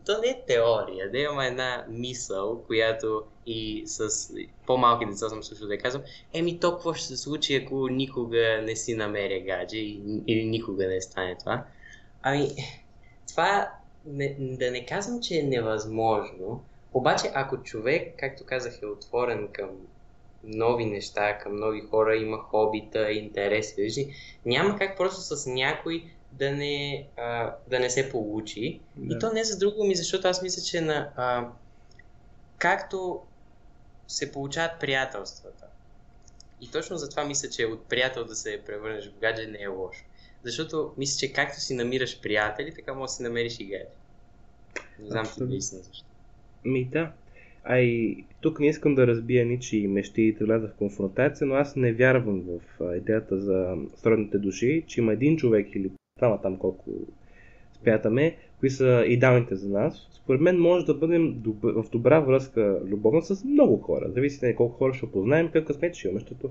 то 0.06 0.20
не 0.20 0.28
е 0.28 0.44
теория, 0.46 1.10
да 1.10 1.18
има 1.18 1.46
една 1.46 1.84
мисъл, 1.88 2.62
която 2.66 3.22
и 3.46 3.82
с 3.86 4.30
по-малки 4.66 5.06
деца 5.06 5.28
съм 5.28 5.42
също 5.42 5.66
да 5.66 5.78
казвам, 5.78 6.02
еми 6.32 6.60
то 6.60 6.72
какво 6.72 6.94
ще 6.94 7.06
се 7.06 7.16
случи, 7.16 7.56
ако 7.56 7.88
никога 7.88 8.62
не 8.62 8.76
си 8.76 8.94
намеря 8.94 9.40
гадже 9.40 9.78
или 10.26 10.44
никога 10.44 10.86
не 10.86 11.00
стане 11.00 11.36
това. 11.38 11.64
Ами, 12.22 12.50
това 13.28 13.72
не, 14.08 14.36
да 14.38 14.70
не 14.70 14.86
казвам, 14.86 15.20
че 15.22 15.38
е 15.38 15.42
невъзможно, 15.42 16.64
обаче 16.94 17.30
ако 17.34 17.62
човек, 17.62 18.14
както 18.18 18.44
казах, 18.44 18.82
е 18.82 18.86
отворен 18.86 19.48
към 19.52 19.70
нови 20.44 20.84
неща, 20.84 21.38
към 21.38 21.56
нови 21.56 21.80
хора, 21.80 22.16
има 22.16 22.38
хобита, 22.38 23.12
интереси, 23.12 23.82
вижди, 23.82 24.14
няма 24.46 24.78
как 24.78 24.96
просто 24.96 25.20
с 25.20 25.46
някой 25.50 26.04
да 26.32 26.52
не, 26.52 27.06
а, 27.16 27.54
да 27.68 27.80
не 27.80 27.90
се 27.90 28.10
получи. 28.10 28.80
Да. 28.96 29.14
И 29.14 29.18
то 29.18 29.32
не 29.32 29.44
за 29.44 29.58
друго 29.58 29.84
ми, 29.84 29.94
защото 29.94 30.28
аз 30.28 30.42
мисля, 30.42 30.62
че 30.62 30.80
на, 30.80 31.10
а, 31.16 31.48
както 32.58 33.20
се 34.08 34.32
получават 34.32 34.80
приятелствата, 34.80 35.66
и 36.60 36.70
точно 36.70 36.96
затова 36.96 37.24
мисля, 37.24 37.50
че 37.50 37.66
от 37.66 37.84
приятел 37.84 38.24
да 38.24 38.34
се 38.34 38.62
превърнеш 38.66 39.08
в 39.08 39.18
гадже 39.20 39.46
не 39.46 39.58
е 39.62 39.66
лошо. 39.66 40.04
Защото 40.44 40.94
мисля, 40.96 41.18
че 41.18 41.32
както 41.32 41.60
си 41.60 41.74
намираш 41.74 42.20
приятели, 42.20 42.74
така 42.74 42.94
може 42.94 43.10
да 43.10 43.14
си 43.14 43.22
намериш 43.22 43.60
и 43.60 43.64
гадже. 43.64 43.97
Не 45.00 45.06
знам 45.06 45.24
ти 45.36 45.44
наистина 45.44 45.82
защо. 45.82 46.06
Ми 46.64 46.84
да. 46.84 47.12
а 47.64 47.78
и 47.78 48.24
тук 48.40 48.60
не 48.60 48.66
искам 48.66 48.94
да 48.94 49.06
разбия 49.06 49.46
ничи 49.46 49.86
мечти 49.88 50.22
и 50.22 50.32
вляза 50.32 50.68
в 50.68 50.78
конфронтация, 50.78 51.46
но 51.46 51.54
аз 51.54 51.76
не 51.76 51.92
вярвам 51.92 52.42
в 52.42 52.60
идеята 52.96 53.40
за 53.40 53.76
сродните 53.96 54.38
души, 54.38 54.84
че 54.86 55.00
има 55.00 55.12
един 55.12 55.36
човек 55.36 55.74
или 55.74 55.90
двама 56.18 56.40
там 56.42 56.56
колко 56.56 56.90
спятаме, 57.74 58.36
кои 58.60 58.70
са 58.70 59.04
идеалните 59.06 59.56
за 59.56 59.68
нас. 59.68 60.08
Според 60.12 60.40
мен 60.40 60.58
може 60.58 60.86
да 60.86 60.94
бъдем 60.94 61.34
доб... 61.40 61.56
в 61.62 61.84
добра 61.92 62.20
връзка 62.20 62.80
любовна 62.84 63.22
с 63.22 63.44
много 63.44 63.76
хора. 63.76 64.10
Зависи 64.10 64.46
на 64.46 64.54
колко 64.54 64.76
хора 64.76 64.94
ще 64.94 65.10
познаем, 65.10 65.46
какъв 65.46 65.66
късмет 65.66 65.94
ще 65.94 66.08
имаме, 66.08 66.20
защото 66.20 66.50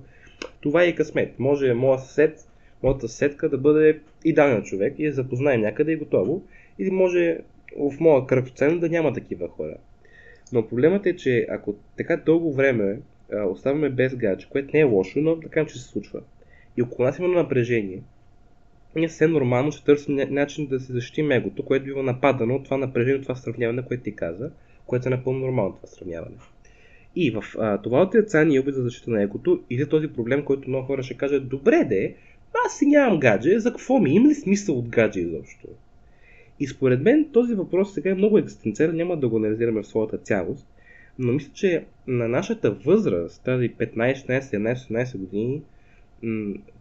това 0.61 0.83
е 0.83 0.87
и 0.87 0.95
късмет. 0.95 1.39
Може 1.39 1.73
моят 1.73 2.01
съсед, 2.01 2.49
моята 2.83 3.07
съседка 3.07 3.49
да 3.49 3.57
бъде 3.57 3.99
идеален 4.25 4.63
човек 4.63 4.95
и 4.97 5.05
да 5.05 5.13
запознаем 5.13 5.61
някъде 5.61 5.91
и 5.91 5.95
готово. 5.95 6.43
Или 6.79 6.91
може 6.91 7.37
в 7.77 7.99
моя 7.99 8.27
кръг 8.27 8.45
да 8.59 8.89
няма 8.89 9.13
такива 9.13 9.47
хора. 9.47 9.75
Но 10.53 10.67
проблемът 10.67 11.05
е, 11.05 11.15
че 11.15 11.47
ако 11.49 11.75
така 11.97 12.17
дълго 12.17 12.53
време 12.53 12.99
а, 13.33 13.43
оставаме 13.45 13.89
без 13.89 14.15
гадж, 14.15 14.45
което 14.45 14.69
не 14.73 14.79
е 14.79 14.83
лошо, 14.83 15.19
но 15.19 15.39
така 15.39 15.65
че 15.65 15.79
се 15.79 15.87
случва. 15.87 16.21
И 16.77 16.81
около 16.81 17.05
нас 17.05 17.19
има 17.19 17.27
напрежение, 17.27 18.01
ние 18.95 19.09
съвсем 19.09 19.31
нормално 19.31 19.71
ще 19.71 19.85
търсим 19.85 20.15
начин 20.29 20.67
да 20.67 20.79
се 20.79 20.93
защитим 20.93 21.31
егото, 21.31 21.65
което 21.65 21.85
бива 21.85 22.03
нападано 22.03 22.55
от 22.55 22.63
това 22.63 22.77
напрежение, 22.77 23.15
от 23.15 23.23
това 23.23 23.35
сравняване, 23.35 23.85
което 23.85 24.03
ти 24.03 24.15
каза, 24.15 24.51
което 24.85 25.07
е 25.07 25.11
напълно 25.11 25.39
нормално 25.39 25.75
това 25.75 25.87
сравняване. 25.87 26.35
И 27.15 27.31
в 27.31 27.43
а, 27.59 27.81
това 27.81 28.01
отрицание 28.01 28.55
и 28.55 28.59
опит 28.59 28.75
за 28.75 28.83
защита 28.83 29.11
на 29.11 29.23
егото 29.23 29.63
иде 29.69 29.89
този 29.89 30.07
проблем, 30.07 30.45
който 30.45 30.69
много 30.69 30.85
хора 30.85 31.03
ще 31.03 31.17
кажат, 31.17 31.49
добре 31.49 31.83
де, 31.89 32.15
аз 32.65 32.77
си 32.77 32.85
нямам 32.85 33.19
гадже, 33.19 33.59
за 33.59 33.71
какво 33.71 33.99
ми? 33.99 34.11
Има 34.11 34.29
ли 34.29 34.35
смисъл 34.35 34.77
от 34.77 34.89
гадже 34.89 35.19
изобщо? 35.19 35.67
И 36.59 36.67
според 36.67 37.01
мен 37.01 37.29
този 37.33 37.53
въпрос 37.53 37.93
сега 37.93 38.09
е 38.09 38.15
много 38.15 38.37
екзистенциален, 38.37 38.95
няма 38.95 39.17
да 39.17 39.29
го 39.29 39.37
анализираме 39.37 39.81
в 39.81 39.87
своята 39.87 40.17
цялост, 40.17 40.67
но 41.19 41.33
мисля, 41.33 41.51
че 41.53 41.85
на 42.07 42.27
нашата 42.27 42.71
възраст, 42.71 43.43
тази 43.43 43.69
15, 43.69 43.95
16, 43.95 44.41
17, 44.41 44.75
18 44.75 45.17
години, 45.17 45.61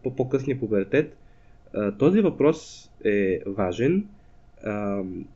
по 0.03 0.17
по-късния 0.17 0.61
пубертет, 0.61 1.17
този 1.99 2.21
въпрос 2.21 2.91
е 3.05 3.41
важен 3.47 4.07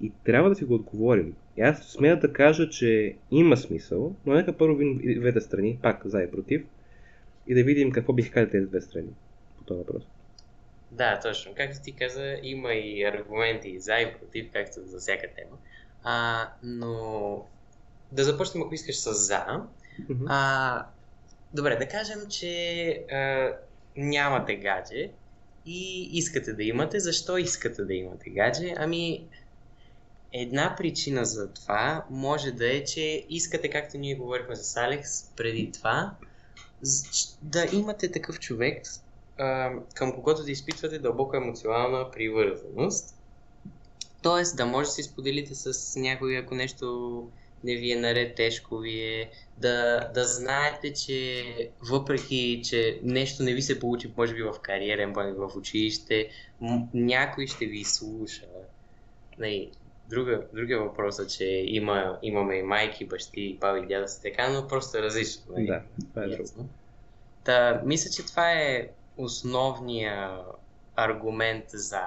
и 0.01 0.13
трябва 0.25 0.49
да 0.49 0.55
си 0.55 0.65
го 0.65 0.75
отговорим. 0.75 1.35
И 1.57 1.61
аз 1.61 1.89
смея 1.89 2.21
да 2.21 2.33
кажа, 2.33 2.69
че 2.69 3.17
има 3.31 3.57
смисъл, 3.57 4.15
но 4.27 4.35
нека 4.35 4.53
първо 4.53 4.77
видим 4.77 5.21
двете 5.21 5.41
страни, 5.41 5.79
пак 5.83 6.03
за 6.05 6.23
и 6.23 6.31
против, 6.31 6.65
и 7.47 7.55
да 7.55 7.65
видим 7.65 7.91
какво 7.91 8.13
бих 8.13 8.33
казали 8.33 8.51
тези 8.51 8.67
две 8.67 8.81
страни 8.81 9.11
по 9.59 9.65
този 9.65 9.79
въпрос. 9.79 10.09
Да, 10.91 11.21
точно. 11.21 11.55
Както 11.57 11.83
ти 11.83 11.93
каза, 11.93 12.37
има 12.43 12.73
и 12.73 13.05
аргументи 13.05 13.81
за 13.81 13.95
и 13.95 14.15
против, 14.19 14.51
както 14.53 14.81
за 14.87 14.99
всяка 14.99 15.27
тема. 15.37 15.57
А, 16.05 16.49
но 16.63 17.47
да 18.13 18.25
започнем, 18.25 18.63
ако 18.63 18.75
искаш, 18.75 18.97
с 18.97 19.13
за. 19.13 19.45
Mm-hmm. 20.01 20.27
А, 20.29 20.87
добре, 21.55 21.77
да 21.77 21.89
кажем, 21.89 22.19
че 22.31 22.93
а, 23.13 23.53
нямате 23.97 24.57
гадже 24.57 25.11
и 25.67 26.09
искате 26.13 26.53
да 26.53 26.63
имате. 26.63 27.01
Защо 27.01 27.39
искате 27.39 27.85
да 27.85 27.95
имате 27.95 28.31
гадже? 28.31 28.75
Ами, 28.77 29.29
една 30.33 30.75
причина 30.77 31.25
за 31.25 31.53
това 31.53 32.05
може 32.11 32.53
да 32.53 32.77
е, 32.77 32.85
че 32.85 33.27
искате, 33.29 33.71
както 33.71 33.99
ние 33.99 34.15
говорихме 34.15 34.57
с 34.57 34.77
Алекс 34.77 35.31
преди 35.37 35.73
това, 35.73 36.15
да 37.43 37.67
имате 37.73 38.13
такъв 38.13 38.41
човек, 38.41 38.83
към 39.95 40.13
когото 40.13 40.45
да 40.45 40.51
изпитвате 40.51 40.99
дълбока 40.99 41.37
емоционална 41.37 42.11
привързаност. 42.11 43.15
Тоест 44.23 44.57
да 44.57 44.67
може 44.67 44.87
да 44.87 44.93
се 44.93 45.03
споделите 45.03 45.55
с 45.55 45.97
някой, 46.01 46.39
ако 46.39 46.55
нещо 46.55 47.29
не 47.65 47.77
ви 47.77 47.93
е 47.93 48.01
наред, 48.01 48.35
тежко 48.35 48.79
ви 48.79 49.01
е, 49.01 49.31
да, 49.59 50.09
да 50.15 50.25
знаете, 50.25 50.93
че 50.93 51.45
въпреки, 51.91 52.63
че 52.65 53.01
нещо 53.03 53.43
не 53.43 53.55
ви 53.55 53.63
се 53.63 53.81
получи, 53.81 54.13
може 54.17 54.35
би 54.35 54.43
в 54.43 54.55
кариерен 54.63 55.13
план 55.13 55.35
в 55.35 55.57
училище, 55.57 56.31
някой 56.95 57.47
ще 57.47 57.67
ви 57.67 57.85
слуша. 57.85 58.47
Нали, 59.39 59.71
друга, 60.11 60.43
другия 60.55 60.79
въпрос 60.79 61.19
е, 61.19 61.27
че 61.27 61.45
има, 61.67 62.19
имаме 62.23 62.57
и 62.57 62.63
майки, 62.63 63.05
бащи, 63.05 63.59
баби, 63.61 63.87
дяда 63.87 64.09
си 64.09 64.23
така, 64.23 64.51
но 64.51 64.69
просто 64.69 64.99
е 64.99 65.03
различно. 65.03 65.43
Нали? 65.53 65.67
Да, 65.67 65.83
това 66.11 66.25
е 66.25 66.29
друго. 66.29 66.69
Та, 67.45 67.83
мисля, 67.85 68.11
че 68.11 68.27
това 68.27 68.53
е 68.53 68.89
основния 69.17 70.39
аргумент 70.97 71.65
за. 71.69 72.03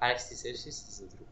Алекс, 0.00 0.28
ти 0.28 0.34
се 0.34 0.70
за 0.70 1.06
друго? 1.06 1.24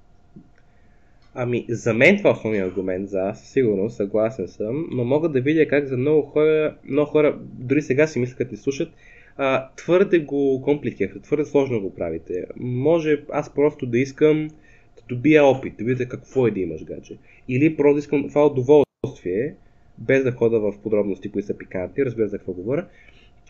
Ами, 1.35 1.67
за 1.69 1.95
мен 1.95 2.17
това 2.17 2.31
е 2.31 2.33
основният 2.33 2.71
аргумент 2.71 3.09
за 3.09 3.33
сигурно, 3.35 3.91
съгласен 3.91 4.49
съм, 4.49 4.87
но 4.91 5.05
мога 5.05 5.29
да 5.29 5.41
видя 5.41 5.69
как 5.69 5.87
за 5.87 5.97
много 5.97 6.23
хора, 6.23 6.77
много 6.85 7.11
хора, 7.11 7.39
дори 7.41 7.83
сега 7.83 8.07
си 8.07 8.19
мислят, 8.19 8.39
като 8.39 8.51
ни 8.51 8.57
слушат, 8.57 8.93
а, 9.37 9.69
твърде 9.77 10.19
го 10.19 10.63
компликирате, 10.63 11.21
твърде 11.21 11.45
сложно 11.45 11.81
го 11.81 11.95
правите. 11.95 12.45
Може 12.57 13.25
аз 13.33 13.55
просто 13.55 13.87
да 13.87 13.99
искам 13.99 14.49
да 14.97 15.03
добия 15.09 15.45
опит, 15.45 15.75
да 15.79 15.85
видя 15.85 16.09
какво 16.09 16.47
е 16.47 16.51
да 16.51 16.61
имаш 16.61 16.85
гадже. 16.85 17.17
Или 17.49 17.77
просто 17.77 17.99
искам 17.99 18.29
това 18.29 18.47
удоволствие, 18.47 19.55
без 19.99 20.25
да 20.25 20.33
хода 20.33 20.61
в 20.61 20.79
подробности, 20.83 21.31
които 21.31 21.47
са 21.47 21.59
пикантни, 21.59 22.05
разбира 22.05 22.29
за 22.29 22.39
какво 22.39 22.53
говоря, 22.53 22.87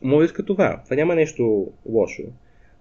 може 0.03 0.19
да 0.19 0.25
иска 0.25 0.45
това. 0.45 0.81
Това 0.85 0.97
няма 0.97 1.15
нещо 1.15 1.73
лошо. 1.87 2.23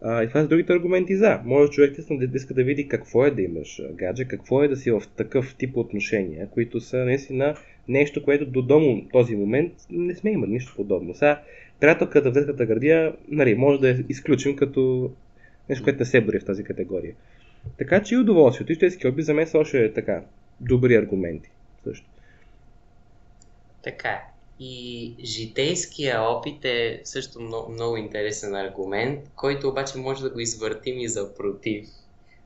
А, 0.02 0.24
и 0.24 0.28
това 0.28 0.42
са 0.42 0.48
другите 0.48 0.74
аргументи 0.74 1.16
за. 1.16 1.42
Може 1.46 1.72
човек 1.72 1.96
да 2.10 2.38
иска 2.38 2.54
да 2.54 2.64
види 2.64 2.88
какво 2.88 3.26
е 3.26 3.32
да 3.32 3.42
имаш 3.42 3.82
гадже, 3.92 4.26
какво 4.26 4.64
е 4.64 4.68
да 4.68 4.76
си 4.76 4.92
в 4.92 5.04
такъв 5.18 5.56
тип 5.56 5.78
отношения, 5.78 6.48
които 6.48 6.82
са 6.82 6.98
наистина 6.98 7.56
нещо, 7.88 8.24
което 8.24 8.46
до 8.46 8.62
дома 8.62 9.02
този 9.12 9.36
момент 9.36 9.74
не 9.90 10.16
сме 10.16 10.32
имали 10.32 10.52
нищо 10.52 10.74
подобно. 10.76 11.16
Сега, 11.16 11.42
приятелката 11.80 12.30
в 12.30 12.34
детската 12.34 12.66
градия, 12.66 13.16
нали, 13.28 13.56
може 13.56 13.80
да 13.80 13.90
я 13.90 14.04
изключим 14.10 14.56
като 14.56 15.12
нещо, 15.70 15.84
което 15.84 16.00
не 16.00 16.06
се 16.06 16.22
бори 16.22 16.40
в 16.40 16.46
тази 16.46 16.64
категория. 16.64 17.16
Така 17.78 18.04
че 18.04 18.16
и 18.16 18.18
удоволствието, 18.18 18.72
и 18.72 18.74
истински 18.74 19.08
опит 19.08 19.26
за 19.26 19.34
мен 19.34 19.48
са 19.48 19.58
още 19.58 19.94
така 19.94 20.24
добри 20.62 20.96
аргументи. 20.96 21.50
Също. 21.84 22.10
Така 23.84 24.10
е. 24.10 24.39
И 24.60 25.16
житейския 25.24 26.22
опит 26.22 26.66
е 26.66 27.02
също 27.04 27.42
много, 27.42 27.72
много 27.72 27.98
интересен 27.98 28.56
аргумент, 28.56 29.30
който 29.36 29.70
обаче 29.70 29.98
може 29.98 30.24
да 30.24 30.30
го 30.30 30.40
извъртим 30.40 31.00
и 31.00 31.08
за 31.08 31.36
против. 31.36 31.90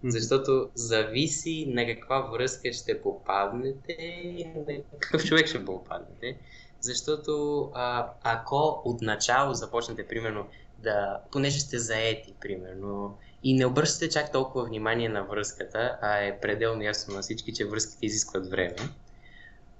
Защото 0.03 0.69
зависи 0.75 1.65
на 1.69 1.85
каква 1.85 2.21
връзка 2.21 2.73
ще 2.73 3.01
попаднете 3.01 3.93
и 3.93 4.45
на 4.45 4.83
какъв 4.99 5.25
човек 5.25 5.47
ще 5.47 5.65
попаднете. 5.65 6.37
Защото 6.81 7.61
а, 7.73 8.11
ако 8.23 8.81
отначало 8.85 9.53
започнете, 9.53 10.07
примерно, 10.07 10.47
да, 10.79 11.19
понеже 11.31 11.59
сте 11.59 11.79
заети, 11.79 12.33
примерно, 12.41 13.17
и 13.43 13.53
не 13.53 13.65
обръщате 13.65 14.09
чак 14.09 14.31
толкова 14.31 14.65
внимание 14.65 15.09
на 15.09 15.23
връзката, 15.23 15.97
а 16.01 16.17
е 16.17 16.39
пределно 16.39 16.83
ясно 16.83 17.15
на 17.15 17.21
всички, 17.21 17.53
че 17.53 17.65
връзките 17.65 18.05
изискват 18.05 18.49
време, 18.49 18.75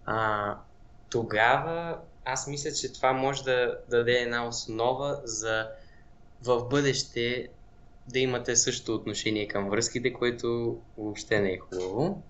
а, 0.06 0.56
тогава 1.10 1.98
аз 2.26 2.48
мисля, 2.48 2.72
че 2.72 2.94
това 2.94 3.14
може 3.14 3.44
да, 3.44 3.78
да 3.90 3.98
даде 3.98 4.12
една 4.12 4.48
основа 4.48 5.22
за 5.24 5.68
в 6.44 6.66
бъдеще 6.70 7.48
да 8.08 8.20
имате 8.20 8.56
същото 8.56 8.96
отношение 8.96 9.48
към 9.48 9.70
връзките, 9.70 10.14
което 10.14 10.78
въобще 10.98 11.40
не 11.40 11.52
е 11.52 11.58
хубаво. 11.58 12.22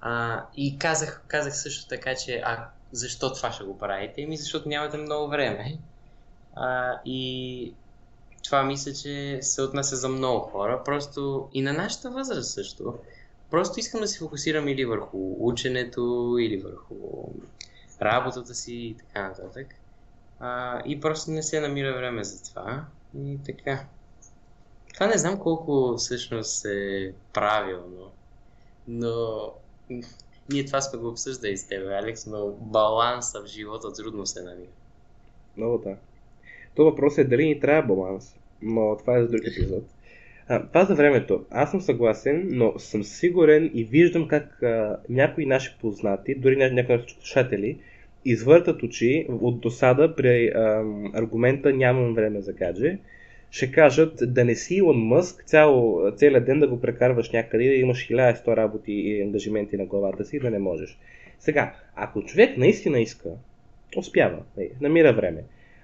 А, 0.00 0.44
и 0.56 0.78
казах, 0.78 1.22
казах 1.28 1.56
също 1.56 1.88
така, 1.88 2.14
че 2.14 2.42
а 2.44 2.68
защо 2.92 3.32
това 3.32 3.52
ще 3.52 3.64
го 3.64 3.78
правите? 3.78 4.22
Еми, 4.22 4.36
защото 4.36 4.68
нямате 4.68 4.96
много 4.96 5.28
време. 5.28 5.78
А, 6.54 7.00
и 7.04 7.72
това 8.44 8.62
мисля, 8.62 8.92
че 8.92 9.38
се 9.42 9.62
отнася 9.62 9.96
за 9.96 10.08
много 10.08 10.40
хора. 10.40 10.82
Просто 10.84 11.48
и 11.52 11.62
на 11.62 11.72
нашата 11.72 12.10
възраст 12.10 12.50
също. 12.50 12.94
Просто 13.50 13.80
искам 13.80 14.00
да 14.00 14.08
се 14.08 14.18
фокусирам 14.18 14.68
или 14.68 14.84
върху 14.84 15.36
ученето, 15.38 16.36
или 16.40 16.56
върху 16.56 16.94
работата 18.02 18.54
си 18.54 18.74
и 18.74 18.94
така 18.94 19.28
нататък. 19.28 19.66
А, 20.40 20.82
и 20.86 21.00
просто 21.00 21.30
не 21.30 21.42
се 21.42 21.60
намира 21.60 21.96
време 21.96 22.24
за 22.24 22.50
това. 22.50 22.84
И 23.18 23.38
така. 23.46 23.84
Това 24.94 25.06
не 25.06 25.18
знам 25.18 25.38
колко 25.38 25.96
всъщност 25.96 26.64
е 26.64 27.12
правилно, 27.32 28.10
но 28.88 29.14
ние 30.50 30.64
това 30.64 30.80
сме 30.80 30.98
го 30.98 31.08
обсъждали 31.08 31.56
с 31.56 31.68
теб, 31.68 31.88
Алекс, 31.88 32.26
но 32.26 32.50
баланса 32.50 33.42
в 33.42 33.46
живота 33.46 33.92
трудно 33.92 34.26
се 34.26 34.42
намира. 34.42 34.70
Много 35.56 35.78
да. 35.78 35.96
То 36.74 36.84
въпрос 36.84 37.18
е 37.18 37.24
дали 37.24 37.46
ни 37.46 37.60
трябва 37.60 37.94
баланс, 37.94 38.34
но 38.62 38.96
това 38.96 39.18
е 39.18 39.22
за 39.22 39.28
друг 39.28 39.40
епизод. 39.46 39.84
А, 40.48 40.66
това 40.66 40.84
за 40.84 40.94
времето. 40.94 41.44
Аз 41.50 41.70
съм 41.70 41.80
съгласен, 41.80 42.46
но 42.50 42.78
съм 42.78 43.04
сигурен 43.04 43.70
и 43.74 43.84
виждам 43.84 44.28
как 44.28 44.62
а, 44.62 44.96
някои 45.08 45.46
наши 45.46 45.76
познати, 45.80 46.34
дори 46.34 46.56
някои 46.56 46.96
наши 46.96 47.14
слушатели, 47.14 47.78
извъртат 48.24 48.82
очи 48.82 49.26
от 49.28 49.60
досада 49.60 50.14
при 50.16 50.48
а, 50.48 50.84
аргумента 51.14 51.72
нямам 51.72 52.14
време 52.14 52.40
за 52.40 52.52
гадже. 52.52 52.98
Ще 53.50 53.72
кажат 53.72 54.34
да 54.34 54.44
не 54.44 54.54
си 54.54 54.74
Илон 54.74 54.96
Мъск 54.96 55.44
цял, 55.44 56.02
целият 56.16 56.46
ден 56.46 56.60
да 56.60 56.68
го 56.68 56.80
прекарваш 56.80 57.30
някъде 57.30 57.64
и 57.64 57.68
да 57.68 57.74
имаш 57.74 58.08
1100 58.08 58.56
работи 58.56 58.92
и 58.92 59.22
ангажименти 59.22 59.76
на 59.76 59.86
главата 59.86 60.24
си 60.24 60.38
да 60.38 60.50
не 60.50 60.58
можеш. 60.58 60.98
Сега, 61.38 61.74
ако 61.94 62.22
човек 62.22 62.56
наистина 62.56 63.00
иска, 63.00 63.28
успява, 63.96 64.38
нали, 64.56 64.70
намира 64.80 65.12
време. 65.12 65.42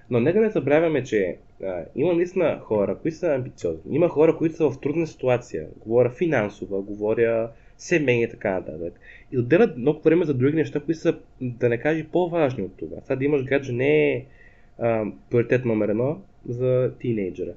Но 0.09 0.19
нека 0.19 0.41
не 0.41 0.49
забравяме, 0.49 1.03
че 1.03 1.37
а, 1.63 1.83
има 1.95 2.13
наистина 2.13 2.59
хора, 2.59 2.97
които 3.01 3.17
са 3.17 3.35
амбициозни. 3.35 3.95
Има 3.95 4.09
хора, 4.09 4.37
които 4.37 4.55
са 4.55 4.69
в 4.69 4.79
трудна 4.81 5.07
ситуация. 5.07 5.67
Говоря 5.85 6.09
финансова, 6.09 6.81
говоря 6.81 7.49
семейни 7.77 8.23
и 8.23 8.29
така 8.29 8.53
нататък. 8.53 8.99
И 9.31 9.37
отделят 9.37 9.77
много 9.77 10.01
време 10.01 10.25
за 10.25 10.33
други 10.33 10.55
неща, 10.55 10.79
които 10.79 10.99
са, 10.99 11.19
да 11.41 11.69
не 11.69 11.77
кажа, 11.77 12.05
по-важни 12.11 12.63
от 12.63 12.77
това. 12.77 12.97
Сега 13.01 13.15
да 13.15 13.25
имаш 13.25 13.43
гадже 13.43 13.73
не 13.73 14.11
е 14.11 14.25
а, 14.79 15.05
приоритет 15.29 15.65
номер 15.65 15.89
едно 15.89 16.21
за 16.49 16.91
тинейджера. 16.99 17.53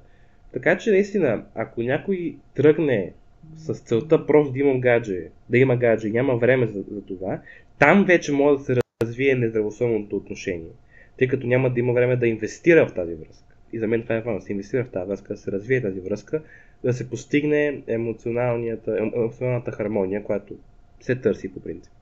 Така 0.53 0.77
че 0.77 0.91
наистина, 0.91 1.45
ако 1.55 1.81
някой 1.81 2.35
тръгне 2.55 3.13
с 3.55 3.73
целта 3.73 4.25
просто 4.25 4.53
да 4.53 4.59
имам 4.59 4.81
гадже, 4.81 5.23
да 5.49 5.57
има 5.57 5.75
гадже, 5.75 6.09
няма 6.09 6.37
време 6.37 6.67
за, 6.67 6.83
за 6.91 7.01
това, 7.01 7.41
там 7.79 8.05
вече 8.05 8.31
може 8.31 8.57
да 8.57 8.63
се 8.63 8.75
развие 9.03 9.35
нездравословното 9.35 10.15
отношение, 10.15 10.71
тъй 11.17 11.27
като 11.27 11.47
няма 11.47 11.73
да 11.73 11.79
има 11.79 11.93
време 11.93 12.15
да 12.15 12.27
инвестира 12.27 12.87
в 12.87 12.93
тази 12.93 13.13
връзка. 13.13 13.55
И 13.73 13.79
за 13.79 13.87
мен 13.87 14.03
това 14.03 14.15
е 14.15 14.21
важно, 14.21 14.39
да 14.39 14.45
се 14.45 14.51
инвестира 14.51 14.83
в 14.83 14.91
тази 14.91 15.07
връзка, 15.07 15.33
да 15.33 15.39
се 15.39 15.51
развие 15.51 15.81
тази 15.81 15.99
връзка, 15.99 16.43
да 16.83 16.93
се 16.93 17.09
постигне 17.09 17.83
емоционалната 17.87 19.71
хармония, 19.71 20.23
която 20.23 20.53
се 21.01 21.15
търси 21.15 21.53
по 21.53 21.59
принцип. 21.59 21.93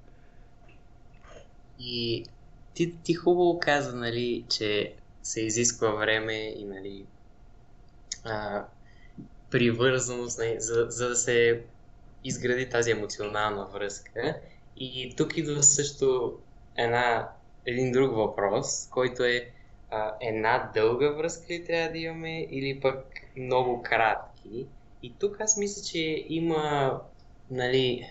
И 1.79 2.23
ти, 2.73 2.93
ти 3.03 3.13
хубаво 3.13 3.59
каза, 3.59 3.95
нали, 3.95 4.45
че 4.49 4.93
се 5.23 5.41
изисква 5.41 5.91
време 5.91 6.33
и 6.33 6.65
нали, 6.65 7.05
а, 8.23 8.65
привързаност, 9.51 10.39
нали, 10.39 10.55
за, 10.59 10.85
за 10.89 11.09
да 11.09 11.15
се 11.15 11.61
изгради 12.23 12.69
тази 12.69 12.91
емоционална 12.91 13.67
връзка. 13.73 14.35
И 14.77 15.13
тук 15.17 15.37
идва 15.37 15.63
също 15.63 16.37
една, 16.77 17.29
един 17.65 17.91
друг 17.91 18.15
въпрос, 18.15 18.87
който 18.91 19.23
е 19.23 19.51
а, 19.91 20.15
една 20.21 20.71
дълга 20.73 21.09
връзка 21.09 21.53
ли 21.53 21.65
трябва 21.65 21.91
да 21.91 21.97
имаме 21.97 22.41
или 22.41 22.79
пък 22.79 23.05
много 23.37 23.81
кратки. 23.81 24.65
И 25.03 25.13
тук 25.19 25.41
аз 25.41 25.57
мисля, 25.57 25.83
че 25.83 26.25
има, 26.29 26.99
нали, 27.51 28.09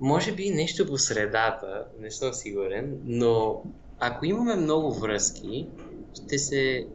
може 0.00 0.34
би 0.34 0.50
нещо 0.50 0.86
по 0.86 0.98
средата, 0.98 1.86
не 2.00 2.10
съм 2.10 2.32
сигурен, 2.32 3.00
но 3.04 3.62
ако 3.98 4.26
имаме 4.26 4.56
много 4.56 4.94
връзки, 4.94 5.66
ще 6.14 6.38
се 6.38 6.86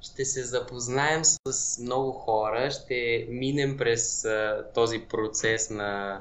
ще 0.00 0.24
се 0.24 0.44
запознаем 0.44 1.22
с 1.24 1.78
много 1.78 2.12
хора, 2.12 2.70
ще 2.70 3.26
минем 3.30 3.76
през 3.76 4.24
а, 4.24 4.64
този 4.74 4.98
процес 4.98 5.70
на 5.70 6.20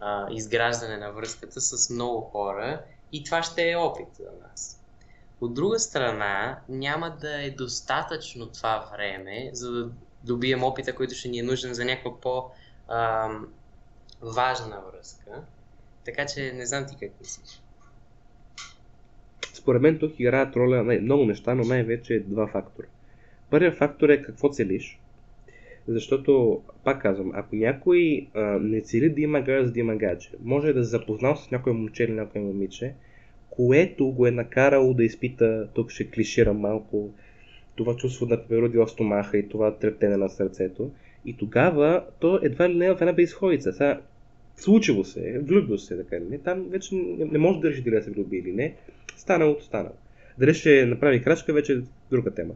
а, 0.00 0.26
изграждане 0.32 0.96
на 0.96 1.12
връзката 1.12 1.60
с 1.60 1.90
много 1.90 2.20
хора 2.20 2.82
и 3.12 3.24
това 3.24 3.42
ще 3.42 3.70
е 3.70 3.76
опит 3.76 4.08
за 4.14 4.30
нас. 4.42 4.80
От 5.40 5.54
друга 5.54 5.78
страна, 5.78 6.58
няма 6.68 7.16
да 7.20 7.42
е 7.42 7.50
достатъчно 7.50 8.46
това 8.46 8.88
време, 8.92 9.50
за 9.52 9.72
да 9.72 9.90
добием 10.24 10.64
опита, 10.64 10.94
който 10.94 11.14
ще 11.14 11.28
ни 11.28 11.38
е 11.38 11.42
нужен 11.42 11.74
за 11.74 11.84
някаква 11.84 12.20
по-важна 14.20 14.80
връзка. 14.92 15.42
Така 16.04 16.26
че 16.26 16.52
не 16.52 16.66
знам 16.66 16.86
ти 16.86 16.96
как 17.00 17.20
мислиш. 17.20 17.62
Според 19.54 19.82
мен 19.82 19.98
тук 19.98 20.20
играят 20.20 20.56
роля 20.56 21.00
много 21.02 21.24
неща, 21.24 21.54
но 21.54 21.64
най-вече 21.64 22.24
два 22.26 22.46
фактора. 22.46 22.86
Първият 23.50 23.78
фактор 23.78 24.08
е 24.08 24.22
какво 24.22 24.50
целиш. 24.50 25.00
Защото, 25.88 26.62
пак 26.84 27.02
казвам, 27.02 27.30
ако 27.34 27.56
някой 27.56 28.26
а, 28.34 28.40
не 28.42 28.80
цели 28.80 29.10
да 29.10 29.20
има 29.20 29.40
гадже, 29.40 29.66
за 29.66 29.72
да 29.72 29.80
има 29.80 29.96
гадже, 29.96 30.30
може 30.44 30.72
да 30.72 30.84
се 30.84 30.90
запознал 30.90 31.36
с 31.36 31.50
някой 31.50 31.72
момче 31.72 32.04
или 32.04 32.12
някой 32.12 32.40
момиче, 32.40 32.94
което 33.50 34.08
го 34.10 34.26
е 34.26 34.30
накарало 34.30 34.94
да 34.94 35.04
изпита, 35.04 35.68
тук 35.74 35.90
ще 35.90 36.10
клиширам 36.10 36.58
малко, 36.58 37.10
това 37.76 37.96
чувство 37.96 38.26
на 38.26 38.46
природи 38.46 38.78
в 38.78 38.88
стомаха 38.88 39.38
и 39.38 39.48
това 39.48 39.74
трептене 39.78 40.16
на 40.16 40.28
сърцето. 40.28 40.90
И 41.26 41.36
тогава 41.36 42.04
то 42.20 42.40
едва 42.42 42.68
ли 42.68 42.74
не 42.74 42.86
е 42.86 42.94
в 42.94 43.00
една 43.00 43.12
безходица. 43.12 43.72
Сега, 43.72 44.00
случило 44.56 45.04
се, 45.04 45.38
влюбил 45.38 45.78
се, 45.78 45.96
така 45.96 46.20
ли 46.20 46.24
не, 46.30 46.38
там 46.38 46.66
вече 46.70 46.94
не, 46.94 47.24
не 47.24 47.38
може 47.38 47.60
да 47.60 47.70
реши 47.70 47.82
дали 47.82 47.94
да 47.94 48.02
се 48.02 48.10
влюби 48.10 48.36
или 48.36 48.52
не. 48.52 48.74
Станалото 49.16 49.64
станало. 49.64 49.94
Дали 50.38 50.54
ще 50.54 50.86
направи 50.86 51.22
крачка, 51.22 51.52
вече 51.52 51.72
е 51.72 51.80
друга 52.10 52.30
тема. 52.30 52.54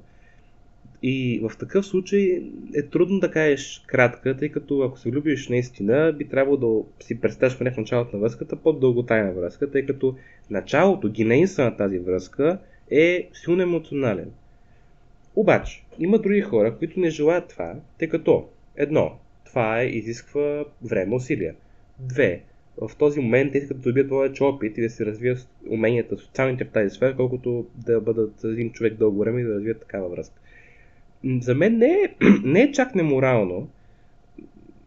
И 1.03 1.41
в 1.43 1.57
такъв 1.59 1.87
случай 1.87 2.43
е 2.75 2.83
трудно 2.83 3.21
да 3.21 3.31
кажеш 3.31 3.85
кратка, 3.87 4.37
тъй 4.37 4.49
като 4.49 4.81
ако 4.81 4.99
се 4.99 5.11
влюбиш 5.11 5.49
наистина, 5.49 6.12
би 6.19 6.29
трябвало 6.29 6.57
да 6.57 7.05
си 7.05 7.21
представиш 7.21 7.59
поне 7.59 7.71
в 7.71 7.77
началото 7.77 8.17
на 8.17 8.23
връзката 8.23 8.57
по-дълготайна 8.57 9.33
връзка, 9.33 9.71
тъй 9.71 9.87
като 9.87 10.17
началото, 10.51 11.11
генеиса 11.11 11.65
на 11.65 11.77
тази 11.77 11.99
връзка 11.99 12.59
е 12.91 13.29
силно 13.33 13.62
емоционален. 13.62 14.31
Обаче, 15.37 15.85
има 15.99 16.19
други 16.19 16.41
хора, 16.41 16.77
които 16.79 17.01
не 17.01 17.11
желаят 17.11 17.49
това, 17.49 17.75
тъй 17.99 18.09
като 18.09 18.49
едно, 18.77 19.19
това 19.45 19.81
е, 19.81 19.87
изисква 19.87 20.65
време, 20.83 21.15
усилия. 21.15 21.55
Две, 21.99 22.43
в 22.77 22.91
този 22.99 23.21
момент 23.21 23.53
те 23.53 23.59
искат 23.59 23.81
да 23.81 23.83
добият 23.83 24.09
повече 24.09 24.45
опит 24.45 24.79
и 24.79 24.83
да 24.83 24.91
се 24.91 25.07
развият 25.07 25.49
уменията, 25.71 26.17
социалните 26.17 26.65
в 26.65 26.71
тази 26.71 26.91
сфера, 26.91 27.17
колкото 27.17 27.67
да 27.87 28.01
бъдат 28.01 28.45
един 28.45 28.73
човек 28.73 28.95
дълго 28.95 29.19
време 29.19 29.41
и 29.41 29.45
да 29.45 29.55
развият 29.55 29.81
такава 29.81 30.09
връзка 30.09 30.41
за 31.41 31.55
мен 31.55 31.79
не 31.79 31.87
е, 31.87 32.15
не 32.45 32.63
е 32.63 32.73
чак 32.73 32.95
неморално 32.95 33.69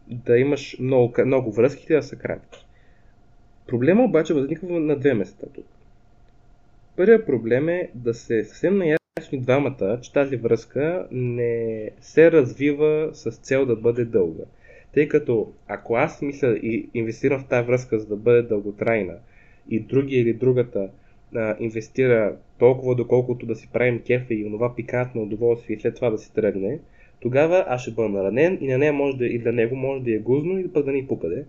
да 0.08 0.38
имаш 0.38 0.76
много, 0.80 1.14
много 1.26 1.52
връзки 1.52 1.86
да 1.92 2.02
са 2.02 2.16
кратки. 2.16 2.66
Проблема 3.66 4.04
обаче 4.04 4.34
възниква 4.34 4.80
на 4.80 4.98
две 4.98 5.14
места 5.14 5.46
тук. 5.54 5.66
Първият 6.96 7.26
проблем 7.26 7.68
е 7.68 7.90
да 7.94 8.14
се 8.14 8.44
съвсем 8.44 8.78
наясни 8.78 9.40
двамата, 9.40 9.98
че 10.02 10.12
тази 10.12 10.36
връзка 10.36 11.08
не 11.10 11.90
се 12.00 12.32
развива 12.32 13.10
с 13.12 13.30
цел 13.30 13.66
да 13.66 13.76
бъде 13.76 14.04
дълга. 14.04 14.44
Тъй 14.94 15.08
като 15.08 15.52
ако 15.68 15.96
аз 15.96 16.22
мисля 16.22 16.48
и 16.48 16.88
инвестирам 16.94 17.40
в 17.40 17.48
тази 17.48 17.66
връзка 17.66 17.98
за 17.98 18.06
да 18.06 18.16
бъде 18.16 18.42
дълготрайна 18.42 19.14
и 19.70 19.80
други 19.80 20.16
или 20.16 20.32
другата 20.32 20.88
а, 21.34 21.56
инвестира 21.60 22.36
толкова 22.58 22.94
доколкото 22.94 23.46
да 23.46 23.54
си 23.54 23.68
правим 23.72 24.02
кефа 24.06 24.34
и 24.34 24.46
онова 24.46 24.74
пикантно 24.74 25.22
удоволствие 25.22 25.76
и 25.76 25.80
след 25.80 25.94
това 25.94 26.10
да 26.10 26.18
си 26.18 26.34
тръгне, 26.34 26.78
тогава 27.20 27.64
аз 27.68 27.82
ще 27.82 27.90
бъда 27.90 28.08
наранен 28.08 28.58
и 28.60 28.68
на 28.68 28.78
нея 28.78 28.92
може 28.92 29.16
да, 29.16 29.26
и 29.26 29.38
для 29.38 29.52
него 29.52 29.76
може 29.76 30.02
да 30.02 30.14
е 30.14 30.18
гузно 30.18 30.58
и 30.58 30.72
пък 30.72 30.84
да 30.84 30.92
ни 30.92 31.06
пукаде. 31.06 31.44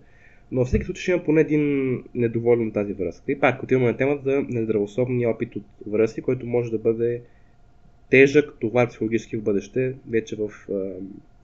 Но 0.52 0.66
всеки 0.66 0.86
случай 0.86 1.02
ще 1.02 1.12
има 1.12 1.24
поне 1.24 1.42
един 1.42 2.04
недоволен 2.16 2.72
тази 2.72 2.94
връзка. 2.94 3.32
И 3.32 3.40
пак 3.40 3.64
отиваме 3.64 3.88
на 3.88 3.98
темата 3.98 4.22
за 4.24 4.46
нездравословния 4.50 5.30
опит 5.30 5.56
от 5.56 5.64
връзки, 5.88 6.22
който 6.22 6.48
може 6.48 6.72
да 6.72 6.78
бъде 6.78 7.22
тежък 8.10 8.54
товар 8.60 8.90
психологически 8.90 9.38
в 9.38 9.44
бъдеще, 9.44 9.96
вече 10.10 10.36
в 10.36 10.50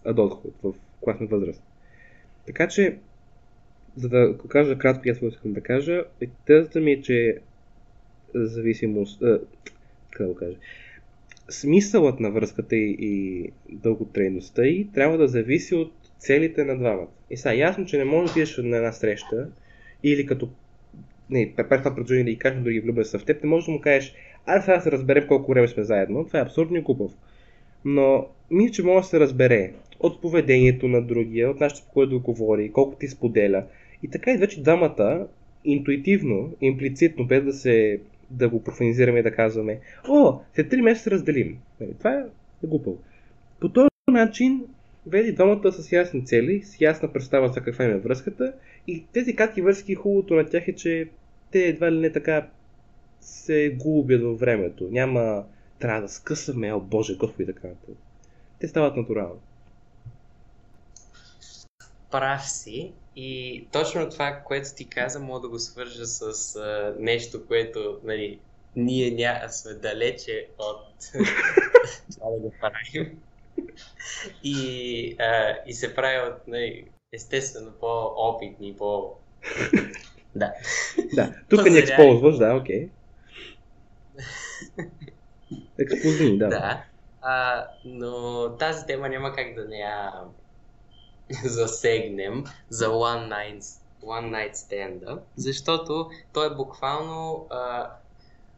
адолтхуд, 0.06 0.54
в 0.64 0.74
класна 1.02 1.28
възраст. 1.28 1.64
Така 2.46 2.68
че, 2.68 2.98
за 3.96 4.10
да 4.10 4.38
кажа 4.48 4.78
кратко, 4.78 5.10
аз 5.10 5.22
искам 5.22 5.54
да 5.54 5.62
кажа, 5.62 6.04
е, 6.22 6.28
тезата 6.46 6.80
ми 6.80 6.92
е, 6.92 7.02
че 7.02 7.38
зависимост, 8.36 9.22
а, 9.22 9.40
как 10.12 10.28
да 10.28 10.36
кажа, 10.36 10.58
смисълът 11.50 12.20
на 12.20 12.32
връзката 12.32 12.76
и, 12.76 12.98
и 13.00 13.50
дълготрайността 13.70 14.66
и 14.66 14.88
трябва 14.94 15.18
да 15.18 15.28
зависи 15.28 15.76
от 15.76 15.92
целите 16.20 16.64
на 16.64 16.78
двамата. 16.78 17.08
И 17.30 17.38
сега 17.38 17.54
ясно, 17.54 17.86
че 17.86 17.98
не 17.98 18.06
можеш 18.06 18.26
да 18.26 18.32
отидеш 18.32 18.58
на 18.58 18.78
една 18.78 18.92
среща 18.92 19.50
или 20.04 20.26
като 20.26 20.50
не, 21.30 21.54
това 21.54 21.96
предложение 21.96 22.24
да 22.24 22.32
и 22.32 22.38
кажеш 22.38 22.58
на 22.58 22.64
други 22.64 22.80
влюбен 22.80 23.06
са 23.06 23.20
в 23.20 23.26
теб, 23.26 23.44
не 23.44 23.50
можеш 23.50 23.66
да 23.66 23.72
му 23.72 23.82
кажеш, 23.82 24.14
а 24.46 24.62
сега 24.62 24.80
се 24.80 24.92
разберем 24.92 25.28
колко 25.28 25.52
време 25.52 25.68
сме 25.68 25.84
заедно. 25.84 26.26
Това 26.28 26.40
е 26.40 26.44
абсурдно 26.44 26.78
и 26.78 26.84
купов. 26.84 27.12
Но 27.86 28.28
мисля, 28.52 28.74
че 28.74 28.84
може 28.84 29.04
да 29.04 29.08
се 29.08 29.20
разбере 29.20 29.72
от 30.00 30.22
поведението 30.22 30.88
на 30.88 31.02
другия, 31.02 31.50
от 31.50 31.60
начинът 31.60 31.86
по 31.86 31.94
който 31.94 32.14
да 32.14 32.20
говори, 32.20 32.72
колко 32.72 32.96
ти 32.96 33.08
споделя. 33.08 33.64
И 34.04 34.08
така 34.08 34.32
и 34.32 34.38
вече 34.38 34.62
двамата 34.62 35.28
интуитивно, 35.66 36.56
имплицитно, 36.62 37.26
без 37.26 37.44
да 37.44 37.54
се 37.54 38.00
да 38.34 38.50
го 38.50 38.64
профанизираме 38.64 39.20
и 39.20 39.24
да 39.24 39.36
казваме, 39.36 39.80
о, 40.10 40.40
след 40.56 40.72
3 40.72 40.82
месеца 40.82 41.12
разделим. 41.12 41.58
Нали, 41.80 41.94
това 41.98 42.12
е 42.12 42.24
глупаво. 42.64 42.98
По 43.60 43.70
този 43.70 43.90
начин 44.08 44.66
веди 45.08 45.34
двамата 45.34 45.72
с 45.72 45.92
ясни 45.92 46.26
цели, 46.26 46.64
с 46.64 46.82
ясна 46.82 47.14
представа 47.14 47.48
за 47.48 47.62
каква 47.62 47.86
е 47.86 47.98
връзката 47.98 48.54
и 48.88 49.06
тези 49.14 49.36
кратки 49.36 49.62
връзки, 49.62 49.96
хубавото 49.96 50.36
на 50.36 50.46
тях 50.46 50.68
е, 50.68 50.76
че 50.76 51.10
те 51.52 51.60
едва 51.60 51.92
ли 51.92 52.00
не 52.00 52.12
така 52.12 52.48
се 53.22 53.78
губят 53.80 54.24
във 54.24 54.40
времето. 54.40 54.88
Няма 54.92 55.46
трябва 55.80 56.02
да 56.02 56.10
скъсаме, 56.10 56.74
о 56.74 56.80
боже, 56.80 57.16
господи, 57.16 57.46
така 57.46 57.68
нататък. 57.68 57.96
Те 58.60 58.68
стават 58.68 58.98
натурално. 58.98 59.40
Прав 62.12 62.50
си. 62.50 62.94
И 63.16 63.68
точно 63.72 64.10
това, 64.10 64.42
което 64.46 64.76
ти 64.76 64.90
каза, 64.90 65.20
мога 65.20 65.40
да 65.40 65.50
го 65.50 65.60
свържа 65.60 66.06
с 66.06 66.56
а, 66.56 66.96
нещо, 67.00 67.48
което 67.48 68.00
нали, 68.04 68.40
ние 68.76 69.12
ня... 69.12 69.50
сме 69.50 69.74
далече 69.74 70.48
от 70.58 70.86
това 72.14 72.32
да 72.32 72.38
го 72.40 72.54
правим. 72.62 73.22
И, 74.44 75.16
а, 75.20 75.58
и 75.66 75.74
се 75.74 75.96
прави 75.96 76.30
от 76.30 76.48
нали, 76.48 76.86
естествено 77.14 77.72
по-опитни, 77.80 78.76
по 78.78 79.14
Да. 80.36 80.54
Да, 81.14 81.34
тук 81.50 81.66
не 81.66 81.80
използваш, 81.80 82.38
да, 82.38 82.56
окей. 82.56 82.90
Експозни, 85.80 86.38
да. 86.38 86.48
Да. 86.48 86.84
А, 87.22 87.66
но 87.86 88.50
тази 88.60 88.86
тема 88.86 89.10
няма 89.10 89.34
как 89.34 89.56
да 89.56 89.66
не 89.68 89.78
я 89.78 90.12
засегнем 91.46 92.44
за 92.70 92.88
One 92.88 93.30
Night, 93.30 93.64
one 94.04 94.32
night 94.32 94.54
Stand, 94.54 95.20
защото 95.36 96.10
той 96.34 96.48
е 96.48 96.56
буквално 96.56 97.48
а, 97.50 97.92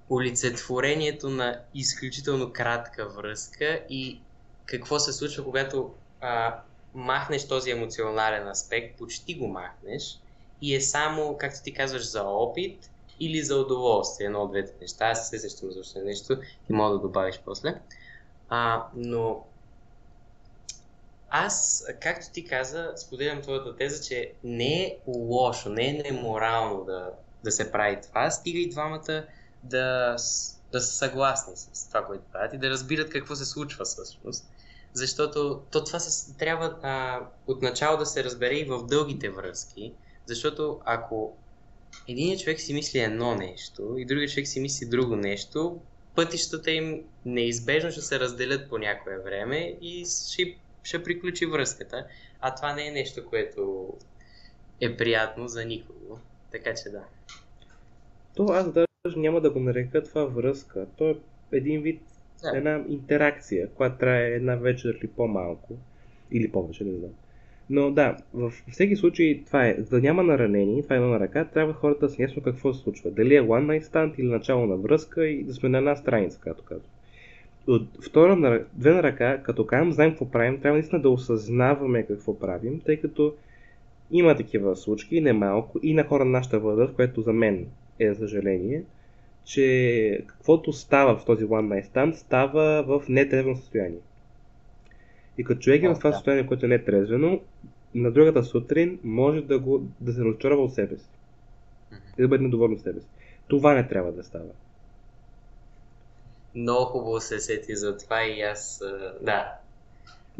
олицетворението 0.09 1.29
на 1.29 1.59
изключително 1.73 2.53
кратка 2.53 3.09
връзка 3.09 3.81
и 3.89 4.19
какво 4.65 4.99
се 4.99 5.13
случва, 5.13 5.43
когато 5.43 5.91
а, 6.21 6.59
махнеш 6.93 7.47
този 7.47 7.71
емоционален 7.71 8.47
аспект, 8.47 8.97
почти 8.97 9.35
го 9.35 9.47
махнеш 9.47 10.19
и 10.61 10.75
е 10.75 10.81
само, 10.81 11.37
както 11.37 11.63
ти 11.63 11.73
казваш, 11.73 12.09
за 12.09 12.23
опит 12.23 12.89
или 13.19 13.41
за 13.41 13.57
удоволствие, 13.57 14.25
едно 14.25 14.41
от 14.41 14.51
двете 14.51 14.73
неща. 14.81 15.05
Аз 15.05 15.29
се 15.29 15.39
сещам 15.39 15.71
за 15.71 15.79
още 15.79 15.99
нещо 15.99 16.37
и 16.69 16.73
мога 16.73 16.93
да 16.93 16.99
добавиш 16.99 17.39
после. 17.45 17.81
А, 18.49 18.85
но 18.95 19.45
аз, 21.35 21.85
както 22.01 22.31
ти 22.33 22.45
каза, 22.45 22.91
споделям 22.95 23.41
твоята 23.41 23.75
теза, 23.75 24.03
че 24.03 24.31
не 24.43 24.83
е 24.83 24.97
лошо, 25.07 25.69
не 25.69 25.89
е 25.89 25.93
неморално 25.93 26.83
да, 26.83 27.11
да 27.43 27.51
се 27.51 27.71
прави 27.71 27.97
това, 28.01 28.31
стига 28.31 28.59
и 28.59 28.69
двамата 28.69 29.23
да, 29.63 30.15
да 30.71 30.81
са 30.81 30.97
съгласни 30.97 31.53
с 31.55 31.87
това, 31.87 32.05
което 32.05 32.23
правят 32.31 32.53
и 32.53 32.57
да 32.57 32.69
разбират 32.69 33.09
какво 33.09 33.35
се 33.35 33.45
случва 33.45 33.85
всъщност. 33.85 34.45
Защото 34.93 35.61
то 35.71 35.83
това 35.83 35.99
се, 35.99 36.33
трябва 36.33 36.77
а, 36.83 37.19
отначало 37.47 37.97
да 37.97 38.05
се 38.05 38.23
разбере 38.23 38.53
и 38.53 38.65
в 38.65 38.85
дългите 38.85 39.29
връзки, 39.29 39.93
защото 40.25 40.79
ако 40.85 41.37
един 42.07 42.39
човек 42.39 42.59
си 42.59 42.73
мисли 42.73 42.99
едно 42.99 43.35
нещо 43.35 43.95
и 43.97 44.05
другият 44.05 44.31
човек 44.31 44.47
си 44.47 44.59
мисли 44.59 44.85
друго 44.85 45.15
нещо, 45.15 45.79
пътищата 46.15 46.71
им 46.71 47.03
неизбежно 47.25 47.91
ще 47.91 48.01
се 48.01 48.19
разделят 48.19 48.69
по 48.69 48.77
някое 48.77 49.17
време 49.17 49.77
и 49.81 50.05
ще, 50.31 50.57
ще 50.85 51.03
приключи 51.03 51.45
връзката. 51.45 52.07
А 52.41 52.55
това 52.55 52.73
не 52.73 52.87
е 52.87 52.91
нещо, 52.91 53.25
което 53.25 53.93
е 54.81 54.97
приятно 54.97 55.47
за 55.47 55.65
никого. 55.65 56.19
Така 56.51 56.73
че 56.73 56.89
да. 56.89 57.03
То 58.35 58.43
аз 58.43 58.71
даже 58.71 59.17
няма 59.17 59.41
да 59.41 59.49
го 59.49 59.59
нарека 59.59 60.03
това 60.03 60.25
връзка. 60.25 60.87
То 60.97 61.09
е 61.09 61.15
един 61.51 61.81
вид, 61.81 62.01
да. 62.41 62.57
една 62.57 62.83
интеракция, 62.89 63.69
която 63.69 63.97
трае 63.97 64.27
една 64.27 64.55
вечер 64.55 64.97
или 65.01 65.07
по-малко. 65.07 65.77
Или 66.31 66.51
повече, 66.51 66.83
не 66.83 66.97
знам. 66.97 67.11
Но 67.69 67.91
да, 67.91 68.17
в 68.33 68.53
всеки 68.71 68.95
случай 68.95 69.43
това 69.45 69.67
е, 69.67 69.75
за 69.77 69.89
да 69.89 70.01
няма 70.01 70.23
наранени, 70.23 70.83
това 70.83 70.95
е 70.95 70.97
едно 70.97 71.09
на 71.09 71.19
ръка, 71.19 71.45
трябва 71.45 71.73
хората 71.73 72.05
да 72.05 72.13
са 72.13 72.21
ясно 72.21 72.43
какво 72.43 72.73
се 72.73 72.81
случва. 72.81 73.11
Дали 73.11 73.35
е 73.35 73.41
one 73.41 73.65
night 73.65 73.83
stand 73.83 74.19
или 74.19 74.27
начало 74.27 74.65
на 74.65 74.77
връзка 74.77 75.27
и 75.27 75.43
да 75.43 75.53
сме 75.53 75.69
на 75.69 75.77
една 75.77 75.95
страница, 75.95 76.39
както 76.41 76.63
казвам. 76.63 76.89
От 77.67 77.87
втора 78.01 78.35
на, 78.35 78.65
две 78.73 78.93
на 78.93 79.03
ръка, 79.03 79.43
като 79.43 79.65
казвам, 79.65 79.93
знаем 79.93 80.11
какво 80.11 80.31
правим, 80.31 80.61
трябва 80.61 80.77
наистина 80.77 81.01
да 81.01 81.09
осъзнаваме 81.09 82.03
какво 82.03 82.39
правим, 82.39 82.79
тъй 82.85 82.97
като 82.97 83.33
има 84.11 84.35
такива 84.35 84.75
случаи, 84.75 85.21
не 85.21 85.33
малко, 85.33 85.79
и 85.83 85.93
на 85.93 86.03
хора 86.03 86.25
на 86.25 86.31
нашата 86.31 86.59
възраст, 86.59 86.93
което 86.93 87.21
за 87.21 87.33
мен 87.33 87.65
е 87.99 88.13
за 88.13 88.15
съжаление, 88.15 88.83
че 89.45 90.23
каквото 90.27 90.73
става 90.73 91.17
в 91.17 91.25
този 91.25 91.45
one 91.45 91.81
night 91.81 91.85
stand, 91.85 92.13
става 92.13 92.83
в 92.83 93.09
нетрезвено 93.09 93.55
състояние. 93.55 93.99
И 95.37 95.43
като 95.43 95.61
човек 95.61 95.83
е 95.83 95.89
в 95.89 95.97
това 95.97 96.11
състояние, 96.11 96.47
което 96.47 96.65
е 96.65 96.69
нетрезвено, 96.69 97.41
на 97.95 98.11
другата 98.11 98.43
сутрин 98.43 98.99
може 99.03 99.41
да, 99.41 99.59
го, 99.59 99.87
да 100.01 100.13
се 100.13 100.21
разочарова 100.21 100.63
от 100.63 100.73
себе 100.73 100.97
си. 100.97 101.09
И 102.17 102.21
да 102.21 102.27
бъде 102.27 102.43
недоволен 102.43 102.73
от 102.73 102.81
себе 102.81 103.01
си. 103.01 103.07
Това 103.47 103.73
не 103.73 103.87
трябва 103.87 104.11
да 104.11 104.23
става. 104.23 104.45
Много 106.55 106.85
хубаво 106.85 107.21
се 107.21 107.39
сети 107.39 107.75
за 107.75 107.97
това 107.97 108.23
и 108.23 108.41
аз, 108.41 108.81
да. 109.21 109.53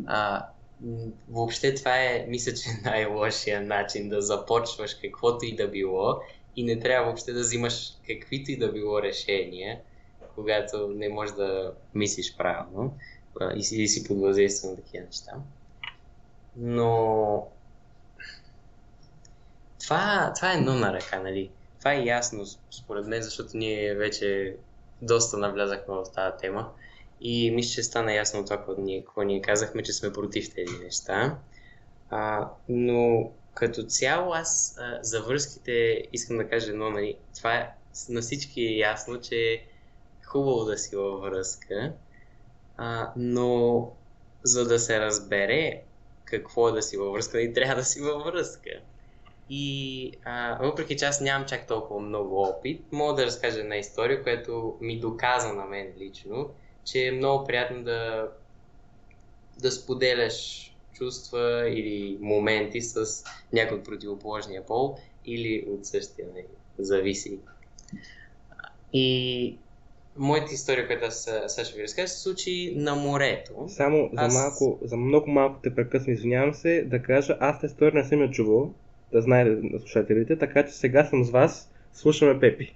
А, 0.06 0.45
въобще 1.30 1.75
това 1.75 1.97
е, 1.97 2.25
мисля, 2.28 2.54
че 2.54 2.69
най-лошия 2.84 3.62
начин 3.62 4.10
да 4.10 4.21
започваш 4.21 4.93
каквото 5.01 5.45
и 5.45 5.56
да 5.56 5.67
било 5.67 6.21
и 6.56 6.63
не 6.63 6.80
трябва 6.80 7.06
въобще 7.06 7.34
да 7.34 7.39
взимаш 7.39 7.93
каквито 8.08 8.51
и 8.51 8.58
да 8.58 8.71
било 8.71 9.01
решения, 9.01 9.80
когато 10.36 10.88
не 10.88 11.10
можеш 11.10 11.36
да 11.36 11.73
мислиш 11.95 12.36
правилно 12.38 12.97
и 13.56 13.63
си, 13.63 13.82
и 13.82 13.88
си 13.88 14.08
под 14.08 14.19
въздействие 14.19 14.69
на 14.69 14.75
такива 14.75 15.06
неща. 15.06 15.32
Но 16.58 17.47
това, 19.84 20.34
това 20.36 20.54
е 20.54 20.58
едно 20.58 20.73
на 20.73 20.93
ръка, 20.93 21.19
нали? 21.19 21.49
Това 21.80 21.93
е 21.93 22.04
ясно, 22.04 22.45
според 22.71 23.08
мен, 23.08 23.21
защото 23.21 23.58
ние 23.58 23.95
вече 23.95 24.56
доста 25.02 25.38
навлязахме 25.38 25.94
в 25.94 26.12
тази 26.16 26.38
тема. 26.38 26.72
И 27.22 27.52
мисля, 27.52 27.74
че 27.74 27.84
стана 27.84 28.14
ясно 28.14 28.46
това, 28.46 28.58
какво 28.58 28.82
ние, 28.82 29.06
ние 29.18 29.42
казахме, 29.42 29.84
че 29.84 29.94
сме 29.94 30.14
против 30.14 30.54
тези 30.54 30.78
неща. 30.84 31.38
А, 32.10 32.50
но 32.70 33.32
като 33.54 33.84
цяло 33.84 34.34
аз 34.34 34.78
а, 34.80 35.00
за 35.02 35.22
връзките 35.22 36.04
искам 36.14 36.38
да 36.38 36.50
кажа 36.50 36.72
едно, 36.72 36.90
нали, 36.90 37.18
това 37.38 37.56
е, 37.56 37.76
на 38.10 38.22
всички 38.22 38.62
е 38.62 38.78
ясно, 38.78 39.22
че 39.22 39.36
е 39.36 39.66
хубаво 40.26 40.66
да 40.66 40.78
си 40.78 40.96
във 40.96 41.22
връзка, 41.22 41.94
а, 42.78 43.12
но 43.16 43.92
за 44.44 44.68
да 44.68 44.80
се 44.80 45.00
разбере 45.00 45.82
какво 46.26 46.70
е 46.70 46.72
да 46.72 46.82
си 46.82 46.98
във 46.98 47.14
връзка, 47.14 47.42
и 47.42 47.54
трябва 47.54 47.76
да 47.76 47.84
си 47.84 48.02
във 48.02 48.24
връзка. 48.24 48.70
И 49.50 50.12
а, 50.24 50.58
въпреки 50.62 50.98
че 50.98 51.06
аз 51.06 51.22
нямам 51.22 51.48
чак 51.48 51.68
толкова 51.68 52.00
много 52.00 52.42
опит, 52.42 52.82
мога 52.92 53.14
да 53.14 53.26
разкажа 53.26 53.60
една 53.60 53.76
история, 53.76 54.24
която 54.24 54.78
ми 54.82 55.00
доказа 55.00 55.54
на 55.54 55.66
мен 55.66 55.94
лично, 56.00 56.50
че 56.86 57.08
е 57.08 57.12
много 57.12 57.46
приятно 57.46 57.84
да, 57.84 58.30
да 59.60 59.72
споделяш 59.72 60.72
чувства 60.94 61.70
или 61.70 62.18
моменти 62.22 62.82
с 62.82 63.24
някой 63.54 63.78
от 63.78 63.86
противоположния 63.86 64.66
пол 64.66 64.98
или 65.26 65.66
от 65.70 65.86
същия, 65.86 66.28
не, 66.36 66.46
зависи. 66.80 67.40
И 68.94 69.58
моята 70.18 70.54
история, 70.54 70.88
която 70.88 71.06
аз 71.06 71.30
сега 71.48 71.66
ще 71.66 71.78
ви 71.78 71.84
разкажа, 71.84 72.08
се 72.08 72.20
случи 72.20 72.74
на 72.76 72.96
морето. 72.96 73.54
Само 73.68 74.10
аз... 74.18 74.34
за, 74.34 74.40
малко, 74.40 74.80
за 74.82 74.98
много 74.98 75.30
малко 75.30 75.60
те 75.64 75.76
прекъсвам, 75.76 76.14
извинявам 76.14 76.54
се, 76.54 76.84
да 76.84 77.02
кажа, 77.02 77.38
аз 77.40 77.62
тази 77.62 77.72
история 77.72 78.04
не 78.04 78.10
съм 78.10 78.22
я 78.22 78.32
чувал, 78.32 78.74
да 79.12 79.22
знае 79.22 79.46
на 79.46 79.80
слушателите, 79.80 80.38
така 80.38 80.65
че 80.65 80.74
сега 80.74 81.06
съм 81.06 81.24
с 81.24 81.32
вас, 81.32 81.72
слушаме 81.94 82.39
Пепи. 82.39 82.76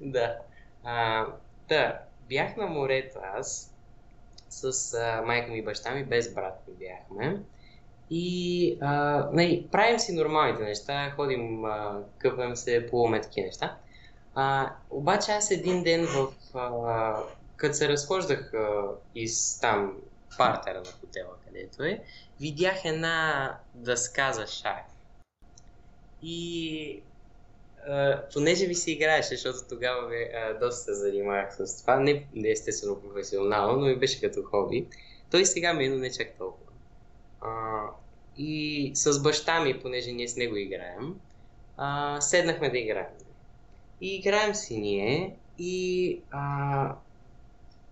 да. 0.00 0.36
А, 0.84 1.26
да, 1.68 1.98
бях 2.28 2.56
на 2.56 2.66
морето 2.66 3.18
аз, 3.34 3.74
с 4.48 4.94
а, 4.94 5.22
майка 5.26 5.50
ми 5.50 5.58
и 5.58 5.62
баща 5.62 5.94
ми, 5.94 6.04
без 6.04 6.34
брат 6.34 6.62
ми 6.68 6.74
бяхме. 6.74 7.40
И 8.10 8.78
а, 8.80 9.16
не, 9.32 9.42
нали, 9.42 9.68
правим 9.72 9.98
си 9.98 10.12
нормалните 10.12 10.62
неща, 10.62 11.10
ходим, 11.10 11.64
а, 11.64 12.02
къпем 12.18 12.56
се, 12.56 12.86
плуваме 12.90 13.20
такива 13.20 13.46
неща. 13.46 13.76
А, 14.34 14.72
обаче 14.90 15.32
аз 15.32 15.50
един 15.50 15.82
ден 15.82 16.06
в... 16.06 16.28
А, 16.54 17.16
като 17.56 17.74
се 17.74 17.88
разхождах 17.88 18.54
а, 18.54 18.82
из 19.14 19.60
там 19.60 19.96
партера 20.38 20.78
на 20.78 20.90
хотела, 21.00 21.30
където 21.46 21.82
е, 21.82 22.00
видях 22.40 22.84
една 22.84 23.58
дъска 23.74 24.32
за 24.32 24.46
шах. 24.46 24.84
И 26.22 27.02
понеже 28.32 28.66
ми 28.66 28.74
се 28.74 28.90
играеше, 28.90 29.28
защото 29.28 29.58
тогава 29.68 30.08
бе, 30.08 30.30
а, 30.34 30.58
доста 30.58 30.82
се 30.82 30.94
занимавах 30.94 31.56
с 31.56 31.80
това, 31.80 31.96
не, 31.96 32.26
не 32.34 32.48
естествено 32.48 33.00
професионално, 33.00 33.80
но 33.80 33.86
ми 33.86 33.96
беше 33.96 34.20
като 34.20 34.42
хоби, 34.42 34.86
той 35.30 35.46
сега 35.46 35.72
ми 35.72 35.84
е, 35.84 35.88
но 35.88 35.96
не 35.96 36.10
чак 36.10 36.34
толкова. 36.38 36.72
А, 37.40 37.80
и 38.36 38.92
с 38.94 39.22
баща 39.22 39.60
ми, 39.60 39.80
понеже 39.80 40.12
ние 40.12 40.28
с 40.28 40.36
него 40.36 40.56
играем, 40.56 41.20
а, 41.76 42.20
седнахме 42.20 42.70
да 42.70 42.78
играем. 42.78 43.06
И 44.00 44.16
играем 44.16 44.54
си 44.54 44.76
ние 44.78 45.36
и 45.58 46.20
а, 46.30 46.94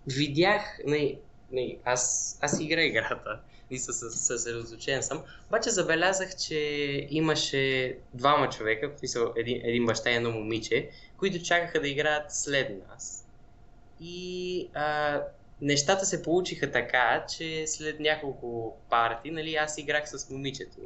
видях, 0.07 0.79
не, 0.85 1.15
не, 1.51 1.77
аз, 1.85 2.37
аз 2.41 2.59
игра 2.59 2.81
играта 2.81 3.39
и 3.71 3.79
съсредоточен 3.79 5.03
съм, 5.03 5.23
обаче 5.47 5.69
забелязах, 5.69 6.35
че 6.35 6.57
имаше 7.09 7.97
двама 8.13 8.49
човека, 8.49 8.91
са 9.05 9.27
един, 9.35 9.61
един 9.63 9.85
баща 9.85 10.11
и 10.11 10.15
едно 10.15 10.31
момиче, 10.31 10.89
които 11.17 11.43
чакаха 11.43 11.81
да 11.81 11.87
играят 11.87 12.31
след 12.31 12.87
нас. 12.87 13.25
И 13.99 14.69
а, 14.73 15.21
нещата 15.61 16.05
се 16.05 16.23
получиха 16.23 16.71
така, 16.71 17.25
че 17.37 17.67
след 17.67 17.99
няколко 17.99 18.77
парти, 18.89 19.31
нали, 19.31 19.55
аз 19.55 19.77
играх 19.77 20.09
с 20.09 20.29
момичето. 20.29 20.79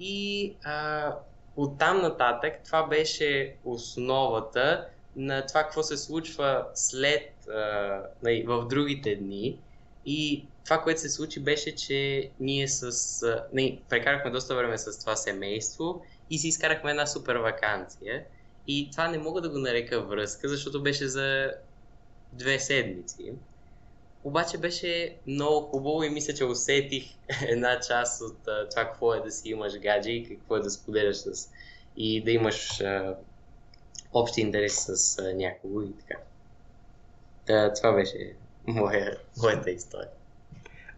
И 0.00 0.54
а, 0.64 1.12
оттам 1.56 2.02
нататък 2.02 2.52
това 2.64 2.86
беше 2.86 3.54
основата 3.64 4.88
на 5.16 5.46
това 5.46 5.62
какво 5.62 5.82
се 5.82 5.96
случва 5.96 6.66
след 6.74 7.48
а, 7.48 8.00
нали, 8.22 8.44
в 8.46 8.66
другите 8.68 9.16
дни. 9.16 9.58
И 10.06 10.46
това, 10.64 10.82
което 10.82 11.00
се 11.00 11.08
случи, 11.08 11.40
беше, 11.40 11.74
че 11.74 12.30
ние 12.40 12.68
с. 12.68 13.42
Не, 13.52 13.80
прекарахме 13.88 14.30
доста 14.30 14.56
време 14.56 14.78
с 14.78 15.00
това 15.00 15.16
семейство 15.16 16.02
и 16.30 16.38
си 16.38 16.48
изкарахме 16.48 16.90
една 16.90 17.06
супер 17.06 17.36
вакансия. 17.36 18.24
И 18.66 18.88
това 18.90 19.08
не 19.08 19.18
мога 19.18 19.40
да 19.40 19.48
го 19.48 19.58
нарека 19.58 20.02
връзка, 20.02 20.48
защото 20.48 20.82
беше 20.82 21.08
за 21.08 21.52
две 22.32 22.58
седмици. 22.58 23.32
Обаче 24.24 24.58
беше 24.58 25.16
много 25.26 25.66
хубаво 25.66 26.02
и 26.02 26.10
мисля, 26.10 26.34
че 26.34 26.44
усетих 26.44 27.04
една 27.48 27.80
част 27.80 28.22
от 28.22 28.38
това 28.42 28.84
какво 28.84 29.14
е 29.14 29.20
да 29.20 29.30
си 29.30 29.48
имаш 29.48 29.78
гадже 29.78 30.10
и 30.10 30.28
какво 30.28 30.56
е 30.56 30.60
да 30.60 30.70
споделяш 30.70 31.16
с 31.16 31.50
и 31.96 32.24
да 32.24 32.30
имаш 32.30 32.82
общи 34.12 34.40
интерес 34.40 34.86
с 34.88 35.22
някого 35.34 35.82
и 35.82 35.92
така. 35.98 36.20
Та, 37.46 37.72
това 37.72 37.92
беше 37.92 38.34
моя, 38.66 39.18
моята 39.36 39.70
история. 39.70 40.10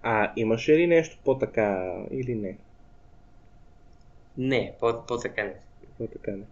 А 0.03 0.33
имаше 0.37 0.77
ли 0.79 0.87
нещо 0.87 1.19
по-така 1.25 1.95
или 2.11 2.35
не? 2.35 2.59
Не, 4.37 4.77
по- 4.81 5.07
по-така 5.07 5.45
не. 5.45 5.61
По-така 5.99 6.31
не. 6.31 6.47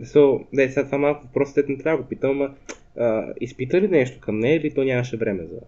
So, 0.00 0.46
не, 0.52 0.68
сега 0.70 0.86
това 0.86 0.98
малко 0.98 1.26
въпрос, 1.26 1.56
не 1.56 1.78
трябва 1.78 1.96
да 1.98 2.02
го 2.02 2.08
питам, 2.08 2.30
ама 2.30 2.56
а, 2.96 3.34
изпита 3.40 3.80
ли 3.80 3.88
нещо 3.88 4.20
към 4.20 4.38
нея 4.38 4.56
или 4.56 4.74
то 4.74 4.84
нямаше 4.84 5.16
време 5.16 5.46
за, 5.46 5.60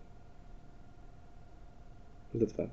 за 2.35 2.47
това? 2.47 2.67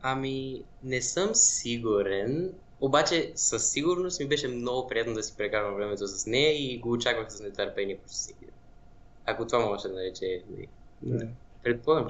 Ами, 0.00 0.64
не 0.82 1.02
съм 1.02 1.30
сигурен, 1.34 2.52
обаче 2.80 3.32
със 3.34 3.70
сигурност 3.70 4.20
ми 4.20 4.28
беше 4.28 4.48
много 4.48 4.88
приятно 4.88 5.14
да 5.14 5.22
си 5.22 5.36
прекарвам 5.36 5.74
времето 5.74 6.06
с 6.06 6.26
нея 6.26 6.72
и 6.74 6.78
го 6.80 6.92
очаквах 6.92 7.32
с 7.32 7.40
нетърпение 7.40 7.98
почти 7.98 8.16
всеки. 8.16 8.46
Ако 9.24 9.46
това 9.46 9.66
може 9.66 9.82
да 9.82 9.94
нарече, 9.94 10.44
Не. 11.02 11.28
предполагам. 11.62 12.08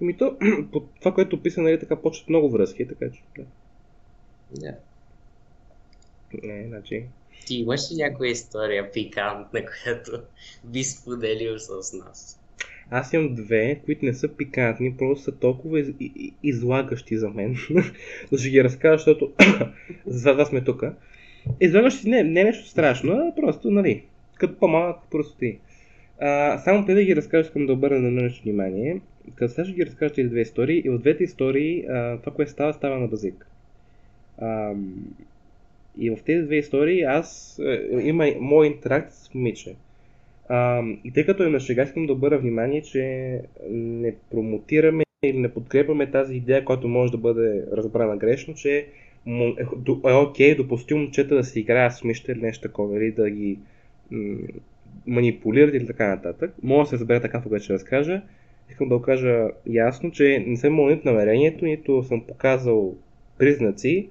Еми 0.00 0.16
то, 0.16 0.36
по 0.72 0.80
това, 0.80 1.14
което 1.14 1.36
описа, 1.36 1.62
нали, 1.62 1.80
така 1.80 1.96
почват 1.96 2.28
много 2.28 2.50
връзки, 2.50 2.88
така 2.88 3.10
че, 3.10 3.22
да. 3.36 3.44
Да. 4.50 4.74
Не, 6.42 6.64
значи, 6.68 7.04
Ти 7.46 7.54
имаш 7.56 7.80
ли 7.92 7.96
някоя 7.96 8.30
история 8.30 8.92
пикантна, 8.92 9.64
която 9.84 10.22
би 10.64 10.84
споделил 10.84 11.58
с 11.58 11.92
нас? 11.92 12.40
Аз 12.90 13.12
имам 13.12 13.34
две, 13.34 13.80
които 13.84 14.04
не 14.04 14.14
са 14.14 14.28
пикантни, 14.28 14.96
просто 14.96 15.24
са 15.24 15.38
толкова 15.38 15.80
из, 15.80 15.88
и- 15.88 16.12
и- 16.16 16.34
излагащи 16.42 17.18
за 17.18 17.28
мен. 17.28 17.56
да 18.32 18.38
ще 18.38 18.50
ги 18.50 18.64
разкажа, 18.64 18.98
защото 18.98 19.32
за 20.06 20.32
това 20.32 20.44
сме 20.44 20.64
тук. 20.64 20.82
Излагащи 21.60 22.08
не, 22.08 22.22
не 22.22 22.40
е 22.40 22.44
нещо 22.44 22.68
страшно, 22.68 23.12
а 23.12 23.34
просто, 23.40 23.70
нали, 23.70 24.04
като 24.34 24.58
по-малък 24.58 24.96
простоти. 25.10 25.58
А, 26.20 26.58
само 26.58 26.86
преди 26.86 27.00
да 27.00 27.04
ги 27.04 27.16
разкажа, 27.16 27.46
искам 27.46 27.66
да 27.66 27.72
обърна 27.72 28.00
на 28.00 28.22
нещо 28.22 28.42
внимание. 28.42 29.00
Като 29.34 29.54
сега 29.54 29.64
ще 29.64 29.74
ги 29.74 29.86
разкажа 29.86 30.14
тези 30.14 30.28
две 30.28 30.40
истории, 30.40 30.82
и 30.84 30.90
в 30.90 30.98
двете 30.98 31.24
истории 31.24 31.84
а, 31.88 32.18
това, 32.18 32.32
което 32.32 32.50
става, 32.52 32.72
става 32.72 32.98
на 32.98 33.06
базик. 33.06 33.46
Ам, 34.38 34.94
и 35.98 36.10
в 36.10 36.18
тези 36.26 36.46
две 36.46 36.56
истории 36.56 37.02
аз 37.02 37.58
е, 37.58 37.88
има 38.00 38.26
моя 38.40 38.66
интеракция 38.66 39.12
с 39.12 39.34
момиче. 39.34 39.74
А, 40.48 40.82
и 41.04 41.12
тъй 41.12 41.26
като 41.26 41.44
е 41.44 41.48
на 41.48 41.60
шега, 41.60 41.82
искам 41.82 42.06
да 42.06 42.12
обърна 42.12 42.38
внимание, 42.38 42.82
че 42.82 43.40
не 43.70 44.14
промотираме 44.30 45.04
или 45.22 45.38
не 45.38 45.54
подкрепяме 45.54 46.10
тази 46.10 46.36
идея, 46.36 46.64
която 46.64 46.88
може 46.88 47.12
да 47.12 47.18
бъде 47.18 47.64
разбрана 47.72 48.16
грешно, 48.16 48.54
че 48.54 48.86
е, 49.26 49.64
до- 49.76 50.00
е 50.08 50.12
окей, 50.12 50.54
допустимо 50.54 51.00
момчета 51.00 51.34
да 51.34 51.44
се 51.44 51.60
играят 51.60 51.92
с 51.92 52.04
мишта 52.04 52.32
или 52.32 52.40
нещо 52.40 52.62
такова, 52.62 52.98
или 52.98 53.12
да 53.12 53.30
ги 53.30 53.58
манипулират 55.06 55.74
или 55.74 55.86
така 55.86 56.08
нататък. 56.08 56.54
Може 56.62 56.84
да 56.84 56.88
се 56.88 57.00
разбере 57.00 57.20
така, 57.20 57.42
когато 57.42 57.64
ще 57.64 57.72
разкажа. 57.72 58.22
Искам 58.70 58.88
да 58.88 58.96
го 58.98 59.02
кажа 59.02 59.48
ясно, 59.66 60.10
че 60.10 60.44
не 60.46 60.56
съм 60.56 60.72
имал 60.72 60.86
нито 60.86 61.08
намерението, 61.08 61.64
нито 61.64 62.02
съм 62.02 62.26
показал 62.26 62.94
признаци, 63.38 64.08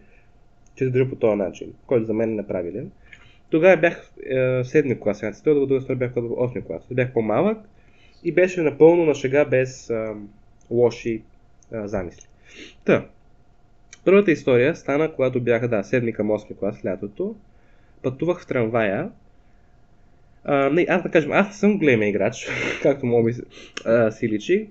че 0.75 0.83
се 0.83 0.89
държа 0.89 1.09
по 1.09 1.15
този 1.15 1.37
начин, 1.37 1.73
който 1.87 2.05
за 2.05 2.13
мен 2.13 2.29
е 2.29 2.35
неправилен. 2.35 2.91
Тогава 3.49 3.77
бях 3.77 4.11
е, 4.29 4.63
седми 4.63 4.99
клас, 4.99 5.19
сега 5.19 5.31
цитира, 5.31 5.53
докато 5.53 5.73
другата 5.73 5.95
бях 5.95 6.13
в 6.13 6.17
8 6.17 6.65
клас. 6.65 6.87
Бях 6.91 7.13
по-малък 7.13 7.57
и 8.23 8.31
беше 8.31 8.61
напълно 8.61 9.05
на 9.05 9.15
шега 9.15 9.45
без 9.45 9.89
а, 9.89 10.15
лоши 10.71 11.21
а, 11.71 11.87
замисли. 11.87 12.27
Та, 12.85 13.05
първата 14.05 14.31
история 14.31 14.75
стана, 14.75 15.13
когато 15.13 15.41
бях, 15.41 15.67
да, 15.67 15.83
7 15.83 16.13
към 16.13 16.27
8 16.27 16.57
клас, 16.57 16.85
лятото. 16.85 17.35
Пътувах 18.03 18.41
в 18.41 18.47
трамвая. 18.47 19.09
Не, 20.47 20.85
аз 20.89 21.03
да 21.03 21.09
кажем, 21.09 21.31
аз 21.31 21.59
съм 21.59 21.77
голям 21.77 22.03
играч, 22.03 22.47
както 22.81 23.05
мога 23.05 23.23
би 23.23 23.33
си 24.11 24.29
личи. 24.29 24.67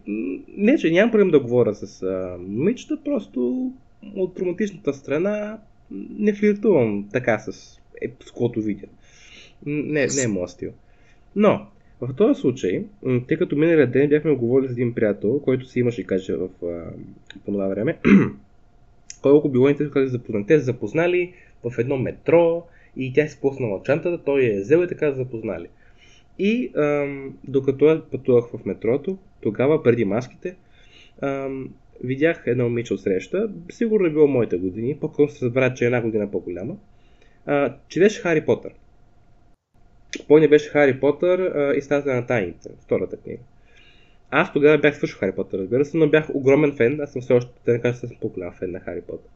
Не, 0.56 0.78
че 0.78 0.90
нямам 0.90 1.10
проблем 1.10 1.30
да 1.30 1.40
говоря 1.40 1.74
с 1.74 2.02
а, 2.02 2.36
момичета, 2.38 2.98
просто 3.04 3.72
от 4.16 4.38
романтичната 4.40 4.92
страна 4.92 5.58
не 6.18 6.34
флиртувам 6.34 7.08
така 7.12 7.38
с, 7.38 7.78
е, 8.02 8.10
с 8.26 8.30
когото 8.30 8.60
видя. 8.60 8.86
Не, 9.66 10.06
не 10.06 10.22
е 10.24 10.28
моят 10.28 10.50
стил. 10.50 10.70
Но, 11.36 11.66
в 12.00 12.14
този 12.14 12.40
случай, 12.40 12.84
тъй 13.28 13.36
като 13.36 13.56
миналия 13.56 13.90
ден 13.90 14.08
бяхме 14.08 14.34
говорили 14.34 14.68
с 14.68 14.72
един 14.72 14.94
приятел, 14.94 15.40
който 15.40 15.66
си 15.66 15.78
имаше 15.78 16.04
каже 16.04 16.36
в 16.36 16.48
а, 16.62 16.90
по 17.44 17.52
това 17.52 17.68
време, 17.68 17.98
колко 19.22 19.48
било 19.48 19.68
интересно 19.68 19.92
как 19.92 20.04
се 20.04 20.08
запознали. 20.08 20.44
Се 20.48 20.58
запознали 20.58 21.32
в 21.64 21.78
едно 21.78 21.96
метро 21.96 22.66
и 22.96 23.12
тя 23.12 23.26
си 23.26 23.32
спуснала 23.32 23.82
чантата, 23.84 24.24
той 24.24 24.42
я 24.42 24.56
е 24.56 24.60
взел 24.60 24.82
и 24.82 24.88
така 24.88 25.12
запознали. 25.12 25.68
И 26.38 26.72
ам, 26.76 27.38
докато 27.48 28.02
пътувах 28.10 28.44
в 28.44 28.64
метрото, 28.64 29.18
тогава 29.40 29.82
преди 29.82 30.04
маските, 30.04 30.56
ам, 31.22 31.68
видях 32.04 32.42
една 32.46 32.64
момиче 32.64 32.94
от 32.94 33.00
среща, 33.00 33.50
сигурно 33.70 34.06
е 34.06 34.10
било 34.10 34.26
моите 34.26 34.56
години, 34.56 34.96
по-късно 35.00 35.28
се 35.28 35.44
разбра, 35.44 35.74
че 35.74 35.84
е 35.84 35.86
една 35.86 36.02
година 36.02 36.30
по-голяма, 36.30 36.76
а, 37.46 37.74
четеше 37.88 38.20
Хари 38.20 38.44
Потър. 38.44 38.72
Помня 40.28 40.48
беше 40.48 40.70
Хари 40.70 41.00
Потър 41.00 41.52
и 41.76 41.82
стаза 41.82 42.14
на 42.14 42.26
тайните, 42.26 42.70
втората 42.80 43.16
книга. 43.16 43.42
Аз 44.30 44.52
тогава 44.52 44.78
бях 44.78 44.96
свършил 44.96 45.18
Хари 45.18 45.32
Потър, 45.32 45.58
разбира 45.58 45.84
се, 45.84 45.96
но 45.96 46.08
бях 46.08 46.34
огромен 46.34 46.76
фен, 46.76 47.00
аз 47.00 47.12
съм 47.12 47.22
все 47.22 47.32
още, 47.32 47.52
да 47.66 47.72
не 47.72 47.80
кажа, 47.80 47.98
съм 47.98 48.10
по-голям 48.20 48.52
фен 48.52 48.70
на 48.70 48.80
Хари 48.80 49.00
Потър. 49.00 49.30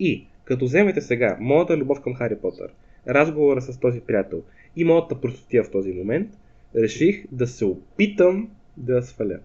И, 0.00 0.26
като 0.44 0.64
вземете 0.64 1.00
сега 1.00 1.36
моята 1.40 1.76
любов 1.76 2.00
към 2.00 2.14
Хари 2.14 2.36
Потър, 2.36 2.68
разговора 3.08 3.62
с 3.62 3.80
този 3.80 4.00
приятел 4.00 4.42
и 4.76 4.84
моята 4.84 5.20
простотия 5.20 5.64
в 5.64 5.70
този 5.70 5.92
момент, 5.92 6.30
реших 6.76 7.24
да 7.32 7.46
се 7.46 7.64
опитам 7.64 8.50
да 8.76 9.02
сваля. 9.02 9.38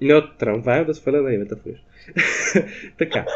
Не 0.00 0.14
от 0.14 0.38
трамвая, 0.38 0.84
да 0.84 0.94
сваля 0.94 1.22
на 1.22 1.34
името 1.34 1.56
в 1.56 1.60
така. 2.98 3.26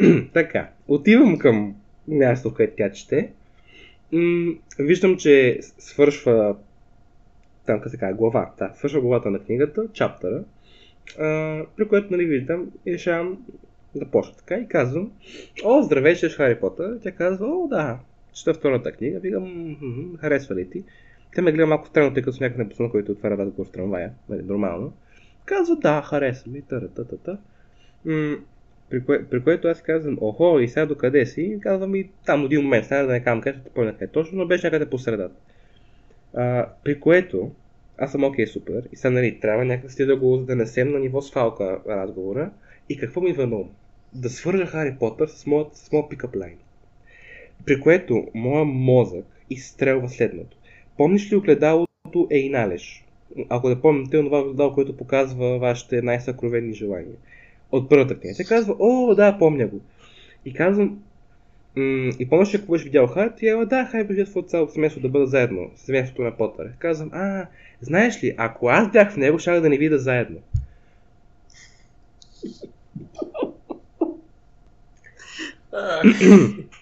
така. 0.32 0.70
Отивам 0.88 1.38
към 1.38 1.74
място, 2.08 2.54
където 2.54 2.76
тя 2.76 2.92
чете. 2.92 3.32
М- 4.12 4.54
виждам, 4.78 5.16
че 5.16 5.58
свършва 5.60 6.56
там, 7.66 7.80
казва, 7.80 8.12
глава. 8.12 8.50
Да, 8.58 8.72
свършва 8.76 9.00
главата 9.00 9.30
на 9.30 9.38
книгата, 9.38 9.86
чаптъра, 9.92 10.44
а, 11.18 11.62
при 11.76 11.88
което, 11.88 12.06
нали, 12.10 12.26
виждам 12.26 12.70
и 12.86 12.92
решавам 12.92 13.46
да 13.94 14.06
почна 14.06 14.34
така 14.36 14.54
и 14.56 14.68
казвам, 14.68 15.12
о, 15.64 15.82
здравей, 15.82 16.14
четеш 16.14 16.36
Хари 16.36 16.60
Потър. 16.60 16.98
Тя 17.02 17.12
казва, 17.12 17.46
о, 17.46 17.68
да, 17.68 17.98
чета 18.38 18.54
втората 18.54 18.92
книга. 18.92 19.18
Викам, 19.18 19.42
«Мгм, 19.42 20.16
харесва 20.16 20.54
ли 20.54 20.70
ти? 20.70 20.84
Тя 21.34 21.42
ме 21.42 21.52
гледа 21.52 21.66
малко 21.66 21.86
странно, 21.86 22.14
тъй 22.14 22.22
като 22.22 22.36
с 22.36 22.40
някакъв 22.40 22.58
непознат, 22.58 22.90
който 22.90 23.12
отваря 23.12 23.38
разговор 23.38 23.66
в 23.66 23.72
трамвая. 23.72 24.12
Нали, 24.28 24.42
нормално. 24.42 24.92
Казва, 25.44 25.76
да, 25.76 26.02
харесва 26.02 26.52
ми, 26.52 26.62
тара, 26.62 26.88
та, 26.88 27.04
та, 27.04 27.16
та. 27.16 27.38
М- 28.04 28.38
при, 28.90 29.04
кое, 29.04 29.24
при 29.24 29.42
което 29.42 29.68
аз 29.68 29.82
казвам, 29.82 30.18
охо, 30.20 30.60
и 30.60 30.68
сега 30.68 30.86
докъде 30.86 31.26
си? 31.26 31.42
И 31.42 31.60
казвам 31.60 31.94
и 31.94 32.10
там 32.26 32.44
един 32.44 32.62
момент, 32.62 32.84
сега 32.84 33.02
да 33.02 33.12
не 33.12 33.24
казвам 33.24 33.40
къде, 33.40 33.58
ще 33.60 33.70
помня 33.70 33.92
къде 33.92 34.12
точно, 34.12 34.38
но 34.38 34.46
беше 34.46 34.66
някъде 34.66 34.90
по 34.90 34.98
средата. 34.98 35.34
А, 36.34 36.68
при 36.84 37.00
което, 37.00 37.50
аз 37.98 38.12
съм 38.12 38.24
окей, 38.24 38.46
супер, 38.46 38.88
и 38.92 38.96
сега 38.96 39.10
нали, 39.10 39.40
трябва 39.40 39.64
някакси 39.64 40.06
да 40.06 40.16
го 40.16 40.44
занесем 40.48 40.90
на 40.90 40.98
ниво 40.98 41.22
свалка 41.22 41.80
разговора. 41.88 42.50
И 42.88 42.96
какво 42.96 43.20
ми 43.20 43.30
идва 43.30 43.46
на 43.46 43.56
ум? 43.56 43.70
Да 44.12 44.30
свържа 44.30 44.66
Хари 44.66 44.96
Потър 45.00 45.28
с 45.28 45.46
моят, 45.46 45.76
с 45.76 45.92
моят 45.92 46.10
пикап 46.10 46.36
лайн. 46.36 46.58
При 47.66 47.80
което 47.80 48.26
моя 48.34 48.64
мозък 48.64 49.24
изстрелва 49.50 50.08
следното. 50.08 50.56
Помниш 50.96 51.32
ли 51.32 51.36
огледалото 51.36 52.28
е 52.30 52.38
и 52.38 52.50
належ? 52.50 53.04
Ако 53.48 53.68
да 53.68 53.80
помните, 53.80 54.24
това 54.24 54.40
огледало, 54.40 54.74
което 54.74 54.96
показва 54.96 55.58
вашите 55.58 56.02
най-съкровени 56.02 56.74
желания. 56.74 57.16
От 57.72 57.88
първата 57.88 58.20
книга. 58.20 58.34
Тя 58.36 58.44
казва, 58.44 58.76
о, 58.78 59.14
да, 59.14 59.38
помня 59.38 59.66
го. 59.66 59.80
И 60.44 60.54
казвам, 60.54 60.98
м- 61.76 62.12
и 62.18 62.28
помниш 62.28 62.54
ли, 62.54 62.58
ако 62.58 62.72
беше 62.72 62.84
видял 62.84 63.06
Хари, 63.06 63.30
тя 63.36 63.46
казва, 63.46 63.66
да, 63.66 63.84
Хари 63.84 64.04
беше 64.04 64.24
в 64.24 64.42
цялото 64.42 64.72
семейство 64.72 65.00
да 65.00 65.08
бъда 65.08 65.26
заедно, 65.26 65.70
семейството 65.76 66.22
на 66.22 66.36
Потър. 66.36 66.72
Казвам, 66.78 67.10
а, 67.12 67.46
знаеш 67.80 68.24
ли, 68.24 68.34
ако 68.36 68.68
аз 68.68 68.90
бях 68.90 69.12
в 69.12 69.16
него, 69.16 69.38
щях 69.38 69.60
да 69.60 69.68
не 69.68 69.78
видя 69.78 69.98
заедно. 69.98 70.38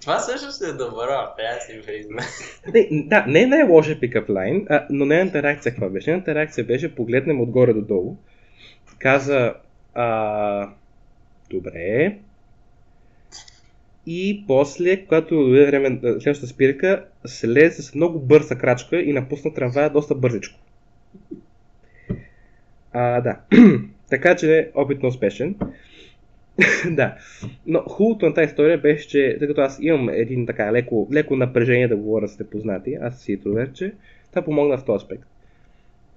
Това 0.00 0.18
също 0.18 0.64
е 0.64 0.72
добро, 0.72 1.06
трябва 1.36 1.54
да 1.54 1.60
си 1.60 1.80
призна. 1.86 2.22
Не, 2.74 2.88
да, 3.06 3.24
не 3.28 3.42
е 3.42 3.46
най-лошия 3.46 4.00
пикап 4.00 4.28
лайн, 4.28 4.66
но 4.90 5.04
нейната 5.04 5.42
реакция 5.42 5.72
каква 5.72 5.88
беше? 5.88 6.10
Нейната 6.10 6.34
реакция 6.34 6.64
беше 6.64 6.94
погледнем 6.94 7.40
отгоре 7.40 7.72
до 7.72 7.82
долу. 7.82 8.16
Каза, 8.98 9.54
а, 9.94 10.68
добре. 11.50 12.18
И 14.06 14.44
после, 14.46 15.04
когато 15.04 15.34
дойде 15.36 15.66
време 15.66 15.88
на 15.88 15.98
следващата 16.00 16.46
спирка, 16.46 17.04
слезе 17.26 17.82
с 17.82 17.94
много 17.94 18.20
бърза 18.20 18.58
крачка 18.58 19.00
и 19.00 19.12
напусна 19.12 19.54
трамвая 19.54 19.90
доста 19.90 20.14
бързичко. 20.14 20.58
А, 22.92 23.20
да. 23.20 23.40
така 24.10 24.36
че 24.36 24.70
опит 24.74 25.02
на 25.02 25.08
успешен. 25.08 25.56
да. 26.90 27.16
Но 27.66 27.80
хубавото 27.80 28.26
на 28.26 28.34
тази 28.34 28.46
история 28.46 28.78
беше, 28.78 29.08
че 29.08 29.36
тъй 29.38 29.48
като 29.48 29.60
аз 29.60 29.78
имам 29.82 30.08
един 30.08 30.46
така 30.46 30.72
леко, 30.72 31.08
леко 31.12 31.36
напрежение 31.36 31.88
да 31.88 31.96
говоря 31.96 32.28
с 32.28 32.38
непознати, 32.38 32.94
аз 33.00 33.20
си 33.20 33.32
интроверче, 33.32 33.92
това 34.30 34.42
помогна 34.42 34.78
в 34.78 34.84
този 34.84 34.96
аспект. 34.96 35.24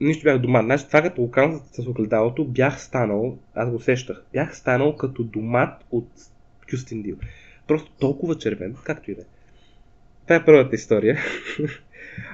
Нищо 0.02 0.24
бях 0.24 0.40
дома. 0.40 0.62
Значи, 0.62 0.88
това 0.88 1.02
като 1.02 1.22
окан 1.24 1.62
с 1.72 1.88
огледалото, 1.88 2.46
бях 2.46 2.82
станал, 2.82 3.38
аз 3.56 3.70
го 3.72 3.80
сещах, 3.80 4.24
бях 4.34 4.58
станал 4.58 4.96
като 4.96 5.24
домат 5.24 5.86
от 5.92 6.08
Кюстендил. 6.72 7.16
Просто 7.68 7.92
толкова 8.00 8.38
червен, 8.38 8.76
както 8.84 9.12
и 9.12 9.16
да 9.16 9.22
е. 9.22 9.26
Това 10.24 10.36
е 10.36 10.46
първата 10.46 10.76
история. 10.76 11.20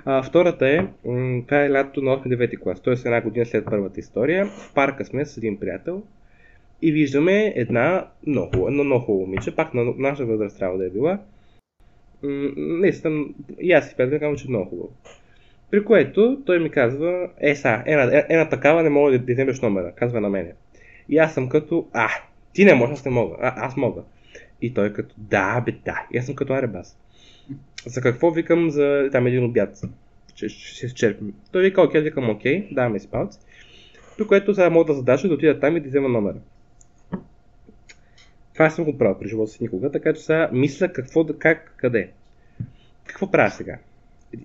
А, 0.06 0.24
втората 0.24 0.68
е, 0.70 0.88
това 1.48 1.64
е 1.66 1.72
лятото 1.72 2.02
на 2.02 2.12
8-9 2.12 2.60
клас, 2.60 2.82
т.е. 2.82 2.94
една 2.94 3.22
година 3.22 3.46
след 3.46 3.66
първата 3.66 4.00
история. 4.00 4.46
В 4.46 4.74
парка 4.74 5.06
сме 5.06 5.26
с 5.26 5.38
един 5.38 5.60
приятел 5.60 6.04
и 6.82 6.92
виждаме 6.92 7.54
една 7.56 8.08
много, 8.28 8.68
едно 8.68 8.84
много 8.84 9.06
хубаво 9.06 9.26
момиче, 9.26 9.56
пак 9.56 9.74
на 9.74 9.94
наша 9.98 10.26
възраст 10.26 10.60
трябва 10.60 10.78
да 10.78 10.86
е 10.86 10.90
била. 10.90 11.20
М- 12.24 12.52
наистина, 12.58 13.26
и 13.60 13.72
аз 13.72 13.90
си 13.90 13.96
петвам, 13.98 14.20
казвам, 14.20 14.36
че 14.36 14.46
е 14.48 14.50
много 14.50 14.70
хубаво. 14.70 14.90
При 15.72 15.86
което 15.86 16.42
той 16.46 16.60
ми 16.60 16.70
казва, 16.70 17.30
е 17.40 17.56
са, 17.56 17.84
една, 17.86 18.04
е, 18.04 18.26
една 18.30 18.50
такава 18.50 18.84
не 18.84 18.90
мога 18.90 19.12
да, 19.12 19.20
да 19.20 19.34
вземеш 19.34 19.62
номера, 19.62 19.92
казва 19.96 20.22
на 20.22 20.30
мене. 20.30 20.54
И 21.10 21.18
аз 21.18 21.34
съм 21.34 21.50
като, 21.50 21.88
а, 21.94 22.10
ти 22.54 22.66
не 22.66 22.74
можеш, 22.74 22.94
аз 22.94 23.06
не 23.06 23.12
мога, 23.12 23.36
а, 23.40 23.66
аз 23.66 23.78
мога. 23.78 24.02
И 24.62 24.74
той 24.74 24.94
като, 24.94 25.16
да, 25.18 25.62
бе, 25.62 25.72
да. 25.86 26.08
И 26.14 26.18
аз 26.18 26.26
съм 26.26 26.36
като 26.36 26.54
аребас. 26.54 26.98
За 27.86 28.02
какво 28.02 28.32
викам 28.32 28.70
за 28.70 29.10
там 29.12 29.28
един 29.28 29.46
обяд? 29.46 29.82
Ще, 30.36 30.50
ще 30.50 30.76
се 30.76 30.86
изчерпим. 30.86 31.34
Той 31.52 31.62
вика, 31.62 31.82
окей, 31.82 32.02
викам, 32.02 32.30
окей, 32.30 32.68
даваме 32.72 33.00
си 33.00 33.08
палци. 33.12 33.40
При 34.18 34.28
което 34.28 34.56
сега 34.56 34.70
мога 34.70 34.86
да 34.86 34.94
задача 34.94 35.28
да 35.28 35.34
отида 35.34 35.60
там 35.60 35.78
и 35.78 35.80
да 35.80 35.88
взема 35.88 36.10
номера. 36.10 36.38
Това 38.54 38.70
съм 38.70 38.86
го 38.86 38.98
правил 38.98 39.20
при 39.20 39.28
живота 39.28 39.52
си 39.52 39.64
никога, 39.64 39.92
така 39.92 40.14
че 40.14 40.22
сега 40.22 40.50
мисля 40.54 40.94
какво 40.94 41.24
да, 41.24 41.40
как, 41.40 41.74
къде. 41.78 42.10
Какво 43.06 43.32
правя 43.32 43.52
сега? 43.52 43.78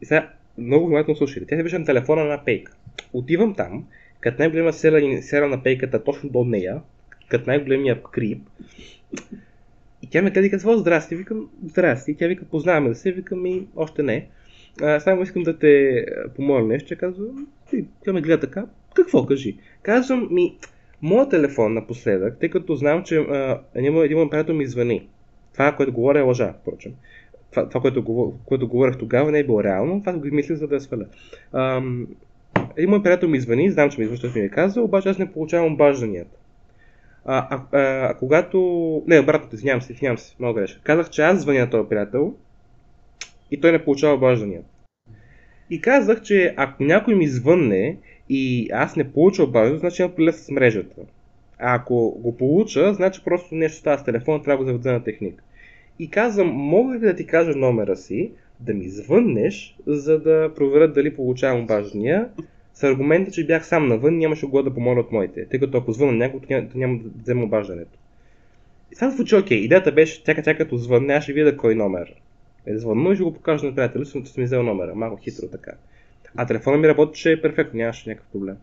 Сега 0.02 0.30
много 0.58 0.86
внимателно 0.86 1.16
слушайте. 1.16 1.46
Тя 1.46 1.56
се 1.56 1.62
беше 1.62 1.78
на 1.78 1.84
телефона 1.84 2.24
на 2.24 2.44
пейка. 2.44 2.72
Отивам 3.12 3.54
там, 3.54 3.86
като 4.20 4.38
най-голема 4.38 4.72
сера, 4.72 5.22
сера 5.22 5.48
на 5.48 5.62
пейката 5.62 6.04
точно 6.04 6.28
до 6.28 6.44
нея, 6.44 6.80
като 7.30 7.50
най-големия 7.50 8.02
крип. 8.02 8.42
И 10.02 10.10
тя 10.10 10.22
ме 10.22 10.30
гледа 10.30 10.46
и 10.46 10.50
казва, 10.50 10.78
здрасти, 10.78 11.16
викам, 11.16 11.50
здрасти. 11.64 12.16
Тя 12.16 12.26
вика, 12.26 12.44
познаваме 12.44 12.88
да 12.88 12.94
се, 12.94 13.12
викам 13.12 13.46
и 13.46 13.66
още 13.76 14.02
не. 14.02 14.28
Само 14.98 15.22
искам 15.22 15.42
да 15.42 15.58
те 15.58 16.06
помоля 16.36 16.66
нещо. 16.66 16.88
Тя 16.88 16.96
казва, 16.96 17.24
тя 18.04 18.12
ме 18.12 18.20
гледа 18.20 18.40
така, 18.40 18.66
какво 18.94 19.26
кажи? 19.26 19.56
Казвам 19.82 20.28
ми, 20.30 20.56
моят 21.06 21.30
телефон 21.30 21.74
напоследък, 21.74 22.38
тъй 22.40 22.50
като 22.50 22.74
знам, 22.74 23.04
че 23.04 23.16
а, 23.16 23.60
един, 23.74 23.96
един 23.96 24.30
приятел 24.30 24.54
ми 24.54 24.66
звъни. 24.66 25.08
Това, 25.52 25.72
което 25.72 25.92
говоря 25.92 26.18
е 26.18 26.22
лъжа, 26.22 26.54
впрочем. 26.60 26.92
Това, 27.50 27.68
това 27.68 27.80
което, 27.80 28.32
което 28.44 28.68
говорех 28.68 28.98
тогава 28.98 29.32
не 29.32 29.38
е 29.38 29.44
било 29.44 29.64
реално, 29.64 30.00
това 30.00 30.12
го 30.12 30.26
измислих 30.26 30.56
за 30.56 30.68
да 30.68 30.74
я 30.74 30.80
сваля. 30.80 31.04
Ам, 31.52 32.06
един 32.76 32.90
мой 32.90 33.02
приятел 33.02 33.28
ми 33.28 33.40
звъни, 33.40 33.70
знам, 33.70 33.90
че 33.90 34.00
ми 34.00 34.06
извън, 34.06 34.32
ми 34.34 34.40
е 34.40 34.48
казал, 34.48 34.84
обаче 34.84 35.08
аз 35.08 35.18
не 35.18 35.32
получавам 35.32 35.72
обажданията. 35.72 36.38
А, 37.24 37.46
а, 37.50 37.78
а, 37.78 38.10
а 38.10 38.14
когато... 38.14 38.58
Не, 39.06 39.20
обратно, 39.20 39.48
извинявам 39.52 39.82
се, 39.82 39.92
извинявам 39.92 40.18
се, 40.18 40.36
много 40.38 40.54
греша. 40.54 40.80
Казах, 40.82 41.10
че 41.10 41.22
аз 41.22 41.40
звъня 41.40 41.60
на 41.60 41.70
този 41.70 41.88
приятел 41.88 42.34
и 43.50 43.60
той 43.60 43.72
не 43.72 43.84
получава 43.84 44.14
обаждания. 44.14 44.60
И 45.70 45.80
казах, 45.80 46.22
че 46.22 46.54
ако 46.56 46.84
някой 46.84 47.14
ми 47.14 47.28
звънне 47.28 47.96
и 48.28 48.68
аз 48.72 48.96
не 48.96 49.12
получа 49.12 49.42
обаждане, 49.42 49.78
значи 49.78 50.02
има 50.02 50.10
проблем 50.10 50.32
с 50.32 50.50
мрежата. 50.50 51.00
А 51.58 51.74
ако 51.74 52.18
го 52.18 52.36
получа, 52.36 52.94
значи 52.94 53.20
просто 53.24 53.54
нещо 53.54 53.78
става 53.78 53.98
с 53.98 54.04
телефона, 54.04 54.42
трябва 54.42 54.64
да 54.64 54.72
го 54.72 54.78
заведа 54.78 54.92
на 54.92 55.04
техник. 55.04 55.42
И 55.98 56.10
казвам, 56.10 56.48
мога 56.48 56.94
ли 56.94 56.98
да 56.98 57.16
ти 57.16 57.26
кажа 57.26 57.50
номера 57.56 57.96
си, 57.96 58.30
да 58.60 58.74
ми 58.74 58.88
звъннеш, 58.88 59.76
за 59.86 60.18
да 60.18 60.52
проверя 60.56 60.88
дали 60.88 61.16
получавам 61.16 61.62
обаждания, 61.62 62.28
с 62.74 62.82
аргумента, 62.82 63.30
че 63.30 63.46
бях 63.46 63.66
сам 63.66 63.88
навън, 63.88 64.18
нямаше 64.18 64.46
го 64.46 64.62
да 64.62 64.74
помоля 64.74 65.00
от 65.00 65.12
моите, 65.12 65.46
тъй 65.46 65.60
като 65.60 65.78
ако 65.78 65.92
звънна 65.92 66.12
някой, 66.12 66.40
няма, 66.50 66.68
няма 66.74 66.98
да 66.98 67.10
взема 67.22 67.44
обаждането. 67.44 67.98
И 68.92 68.94
сега 68.94 69.10
звучи 69.10 69.36
окей. 69.36 69.58
Идеята 69.58 69.92
беше, 69.92 70.24
тя, 70.24 70.42
тя 70.42 70.56
като 70.56 70.76
звънне, 70.76 71.14
аз 71.14 71.24
ще 71.24 71.32
видя 71.32 71.56
кой 71.56 71.74
номер 71.74 72.14
е 72.66 72.78
звънно 72.78 73.12
и 73.12 73.14
ще 73.14 73.24
го 73.24 73.34
покажа 73.34 73.66
на 73.66 73.74
приятели, 73.74 74.04
че 74.04 74.10
съм 74.10 74.44
взел 74.44 74.62
номера. 74.62 74.94
Малко 74.94 75.16
хитро 75.16 75.46
така. 75.46 75.72
А 76.36 76.46
телефона 76.46 76.76
ми 76.76 76.88
работеше 76.88 77.42
перфектно, 77.42 77.78
нямаше 77.78 78.08
някакъв 78.08 78.32
проблем. 78.32 78.56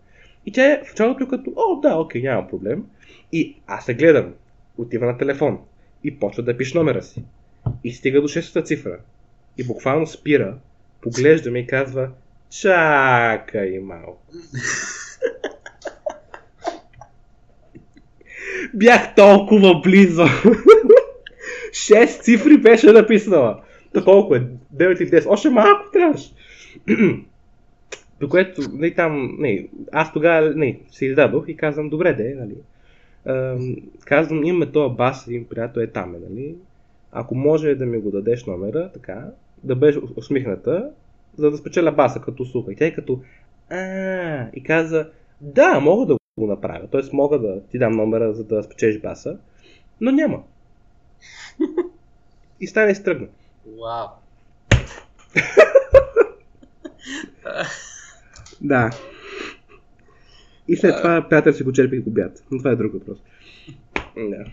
И 0.45 0.51
тя 0.51 0.71
е 0.71 0.83
в 0.85 0.89
началото 0.89 1.27
като, 1.27 1.53
о, 1.55 1.79
да, 1.81 1.95
окей, 1.95 2.21
няма 2.21 2.47
проблем. 2.47 2.83
И 3.31 3.55
аз 3.67 3.85
се 3.85 3.93
гледам, 3.93 4.33
отива 4.77 5.05
на 5.05 5.17
телефон 5.17 5.59
и 6.03 6.19
почва 6.19 6.43
да 6.43 6.57
пише 6.57 6.77
номера 6.77 7.03
си. 7.03 7.23
И 7.83 7.91
стига 7.91 8.21
до 8.21 8.27
6-та 8.27 8.63
цифра. 8.63 8.99
И 9.57 9.63
буквално 9.63 10.07
спира, 10.07 10.57
поглежда 11.01 11.51
ме 11.51 11.59
и 11.59 11.67
казва, 11.67 12.09
чакай 12.61 13.79
малко. 13.79 14.21
Бях 18.73 19.15
толкова 19.15 19.81
близо. 19.83 20.23
6 21.71 22.21
цифри 22.21 22.57
беше 22.57 22.91
написала. 22.91 23.61
То 23.93 24.03
колко 24.03 24.35
е? 24.35 24.47
9 24.75 25.01
или 25.01 25.09
10? 25.09 25.29
Още 25.29 25.49
малко 25.49 25.91
трябваше. 25.93 26.29
До 28.19 28.29
което, 28.29 28.61
не, 28.73 28.93
там, 28.93 29.35
не, 29.39 29.67
аз 29.91 30.13
тогава 30.13 30.55
не, 30.55 30.79
се 30.91 31.05
издадох 31.05 31.45
и 31.47 31.57
казвам, 31.57 31.89
добре 31.89 32.13
де, 32.13 32.35
нали. 32.35 32.55
Ам, 33.25 33.75
казвам, 34.05 34.43
имаме 34.43 34.71
този 34.71 34.95
бас, 34.95 35.27
един 35.27 35.45
приятел 35.45 35.81
е 35.81 35.87
там, 35.87 36.11
нали. 36.11 36.55
Ако 37.11 37.35
може 37.35 37.75
да 37.75 37.85
ми 37.85 37.97
го 37.97 38.11
дадеш 38.11 38.45
номера, 38.45 38.91
така, 38.93 39.31
да 39.63 39.75
беше 39.75 39.99
усмихната, 40.17 40.91
за 41.37 41.51
да 41.51 41.57
спечеля 41.57 41.91
баса 41.91 42.21
като 42.21 42.45
суха. 42.45 42.71
И 42.71 42.75
тя 42.75 42.85
е 42.85 42.93
като, 42.93 43.21
а, 43.69 44.47
и 44.53 44.63
каза, 44.63 45.09
да, 45.41 45.79
мога 45.79 46.05
да 46.05 46.17
го 46.39 46.47
направя. 46.47 46.87
Тоест 46.91 47.13
мога 47.13 47.39
да 47.39 47.61
ти 47.61 47.79
дам 47.79 47.91
номера, 47.91 48.33
за 48.33 48.43
да 48.43 48.63
спечелиш 48.63 49.01
баса, 49.01 49.37
но 50.01 50.11
няма. 50.11 50.43
И 52.59 52.67
стане 52.67 52.91
и 52.91 52.95
стръгна. 52.95 53.27
Вау. 53.65 54.07
Да. 58.63 58.89
И 60.67 60.75
след 60.75 60.97
това 60.97 61.25
приятел 61.29 61.53
си 61.53 61.63
го 61.63 61.71
черпих 61.71 62.03
в 62.03 62.07
обяд. 62.07 62.43
Но 62.51 62.57
това 62.57 62.71
е 62.71 62.75
друг 62.75 62.93
въпрос. 62.93 63.17
Да. 64.17 64.45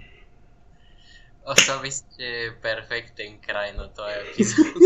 Че 2.18 2.25
е 2.25 2.51
перфектен 2.62 3.38
край 3.46 3.73
на 3.73 3.88
този 3.88 4.12
епизод. 4.33 4.66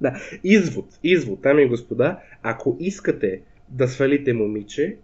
Да. 0.00 0.20
Извод. 0.44 0.86
Извод, 1.02 1.40
дами 1.40 1.62
и 1.62 1.68
господа. 1.68 2.20
Ако 2.42 2.76
искате 2.80 3.40
да 3.68 3.88
свалите 3.88 4.32
момиче, 4.32 4.96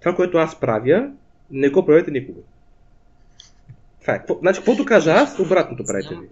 това, 0.00 0.16
което 0.16 0.38
аз 0.38 0.60
правя, 0.60 1.10
не 1.50 1.68
го 1.68 1.86
правете 1.86 2.10
никога. 2.10 2.40
Това 4.00 4.14
е. 4.14 4.24
Значи, 4.40 4.58
каквото 4.58 4.84
кажа 4.84 5.12
аз, 5.12 5.38
обратното 5.38 5.84
правите 5.84 6.14
ви. 6.14 6.28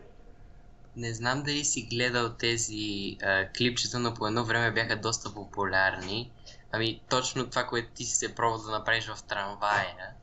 Не 0.97 1.15
знам 1.15 1.43
дали 1.43 1.65
си 1.65 1.83
гледал 1.83 2.35
тези 2.35 3.17
а, 3.23 3.49
клипчета, 3.59 3.99
но 3.99 4.15
по 4.15 4.27
едно 4.27 4.45
време 4.45 4.71
бяха 4.71 5.01
доста 5.01 5.35
популярни. 5.35 6.31
Ами 6.73 7.01
точно 7.09 7.51
това, 7.51 7.67
което 7.67 7.89
ти 7.95 8.05
си 8.05 8.17
се 8.17 8.35
пробвал 8.35 8.63
да 8.63 8.71
направиш 8.71 9.07
в 9.07 9.23
трамвая. 9.23 10.15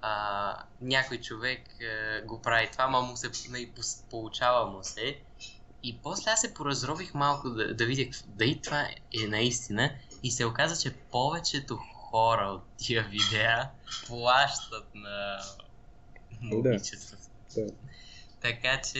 А, 0.00 0.56
някой 0.80 1.20
човек 1.20 1.60
а, 1.82 2.22
го 2.26 2.42
прави 2.42 2.68
това, 2.72 2.88
ма 2.88 3.00
му 3.00 3.16
се 3.16 3.30
нали, 3.50 3.72
получава 4.10 4.70
му 4.70 4.84
се. 4.84 5.18
И 5.82 5.98
после 6.02 6.30
аз 6.30 6.40
се 6.40 6.54
поразрових 6.54 7.14
малко 7.14 7.50
да, 7.50 7.74
да 7.74 7.86
видя 7.86 8.10
дали 8.26 8.60
това 8.60 8.80
е 8.80 9.26
наистина. 9.28 9.90
И 10.22 10.30
се 10.30 10.44
оказа, 10.44 10.82
че 10.82 10.94
повечето 10.94 11.76
хора 12.10 12.46
от 12.46 12.62
тия 12.76 13.02
видеа 13.02 13.70
плащат 14.06 14.94
на 14.94 15.38
момичета. 16.42 17.16
Да. 17.56 17.66
Така 18.42 18.80
че, 18.92 18.98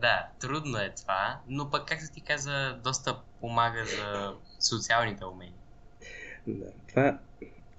да, 0.00 0.26
трудно 0.40 0.78
е 0.78 0.92
това, 0.96 1.38
но 1.48 1.70
пък, 1.70 1.88
както 1.88 2.04
ти 2.14 2.20
каза, 2.20 2.78
доста 2.84 3.16
помага 3.40 3.84
за 3.84 4.32
социалните 4.60 5.24
умения. 5.24 5.54
Да. 6.46 6.66
Това 6.88 7.18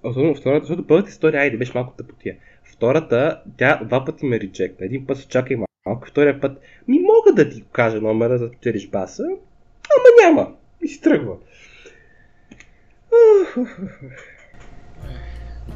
Особено 0.06 0.34
втората, 0.34 0.66
защото 0.66 0.86
първата 0.86 1.10
история, 1.10 1.40
айде, 1.40 1.56
беше 1.56 1.72
малко 1.74 1.92
тъпотия. 1.92 2.36
Втората, 2.64 3.42
тя 3.56 3.84
два 3.84 4.04
пъти 4.04 4.26
ме 4.26 4.40
реджекна. 4.40 4.86
Един 4.86 5.06
път 5.06 5.18
се 5.18 5.28
чакай 5.28 5.56
малко, 5.86 6.08
втория 6.08 6.40
път 6.40 6.60
ми 6.88 6.98
мога 6.98 7.44
да 7.44 7.50
ти 7.50 7.64
кажа 7.72 8.00
номера 8.00 8.38
за 8.38 8.48
спечелиш 8.48 8.88
баса, 8.88 9.22
ама 9.22 10.34
няма. 10.34 10.54
И 10.82 10.88
си 10.88 11.00
тръгва. 11.00 11.36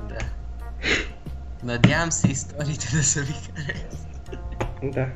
Да. 0.09 0.19
Надявам 1.65 2.13
се 2.13 2.29
историите 2.29 2.97
да 2.97 3.03
са 3.03 3.21
ви 3.21 3.33
харесали. 3.33 4.10
Да. 4.83 5.07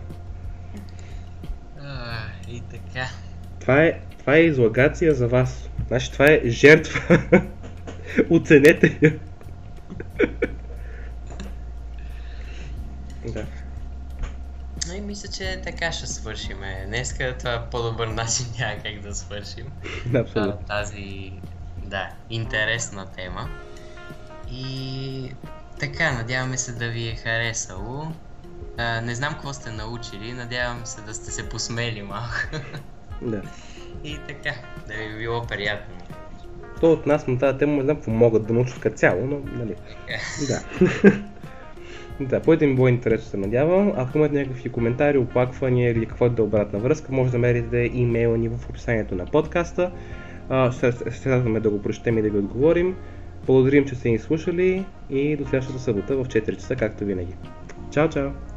И 2.48 2.60
така. 2.60 3.06
Това 3.60 3.82
е, 3.82 4.00
това 4.18 4.34
е 4.34 4.40
излагация 4.40 5.14
за 5.14 5.28
вас. 5.28 5.70
Значи 5.88 6.12
това 6.12 6.26
е 6.30 6.40
жертва. 6.44 7.22
Оценете 8.30 8.98
я. 9.02 9.18
да. 13.32 13.46
И 14.96 15.00
мисля, 15.00 15.28
че 15.28 15.60
така 15.64 15.92
ще 15.92 16.06
свършим. 16.06 16.58
Днеска 16.86 17.38
това 17.38 17.66
по-добър 17.70 18.06
начин 18.06 18.46
няма 18.58 18.82
как 18.82 19.00
да 19.00 19.14
свършим. 19.14 19.66
Абсолютно. 20.14 20.58
А, 20.62 20.66
тази, 20.66 21.32
да, 21.84 22.10
интересна 22.30 23.06
тема. 23.06 23.48
И 24.50 25.30
така, 25.80 26.12
надяваме 26.12 26.58
се 26.58 26.72
да 26.72 26.88
ви 26.88 27.08
е 27.08 27.16
харесало. 27.16 28.12
А, 28.78 29.00
не 29.00 29.14
знам 29.14 29.32
какво 29.32 29.52
сте 29.52 29.70
научили, 29.70 30.32
надявам 30.32 30.80
се 30.86 31.00
да 31.00 31.14
сте 31.14 31.30
се 31.30 31.48
посмели 31.48 32.02
малко. 32.02 32.34
Да. 33.22 33.42
И 34.04 34.18
така, 34.28 34.50
да 34.88 34.94
ви 34.94 35.14
е 35.14 35.18
било 35.18 35.46
приятно. 35.46 35.94
То 36.80 36.92
от 36.92 37.06
нас 37.06 37.26
на 37.26 37.38
тази 37.38 37.58
тема 37.58 37.72
не 37.72 37.82
знам 37.82 37.96
какво 37.96 38.10
могат 38.10 38.46
да 38.46 38.52
научат 38.52 38.80
като 38.80 38.96
цяло, 38.96 39.26
но 39.26 39.38
нали. 39.58 39.74
Да. 40.48 40.62
да, 42.24 42.40
поете 42.40 42.66
ми 42.66 42.74
било 42.74 42.88
интересно 42.88 43.30
се 43.30 43.36
надявам. 43.36 43.92
Ако 43.96 44.18
имате 44.18 44.34
някакви 44.34 44.72
коментари, 44.72 45.18
оплаквания 45.18 45.90
или 45.90 46.06
каквото 46.06 46.34
да 46.34 46.42
е 46.42 46.44
обратна 46.44 46.78
връзка, 46.78 47.12
може 47.12 47.30
да 47.30 47.38
намерите 47.38 47.90
имейла 47.94 48.38
ни 48.38 48.48
в 48.48 48.68
описанието 48.70 49.14
на 49.14 49.26
подкаста. 49.26 49.90
Ще 50.72 50.92
се 50.92 51.30
радваме 51.30 51.60
да 51.60 51.70
го 51.70 51.82
прочетем 51.82 52.18
и 52.18 52.22
да 52.22 52.30
ви 52.30 52.38
отговорим. 52.38 52.96
Благодарим, 53.46 53.86
че 53.86 53.94
сте 53.94 54.10
ни 54.10 54.18
слушали 54.18 54.84
и 55.10 55.36
до 55.36 55.44
следващата 55.48 55.78
събота 55.78 56.16
в 56.16 56.24
4 56.24 56.56
часа, 56.56 56.76
както 56.76 57.04
винаги. 57.04 57.34
Ciao, 57.90 58.08
ciao. 58.08 58.53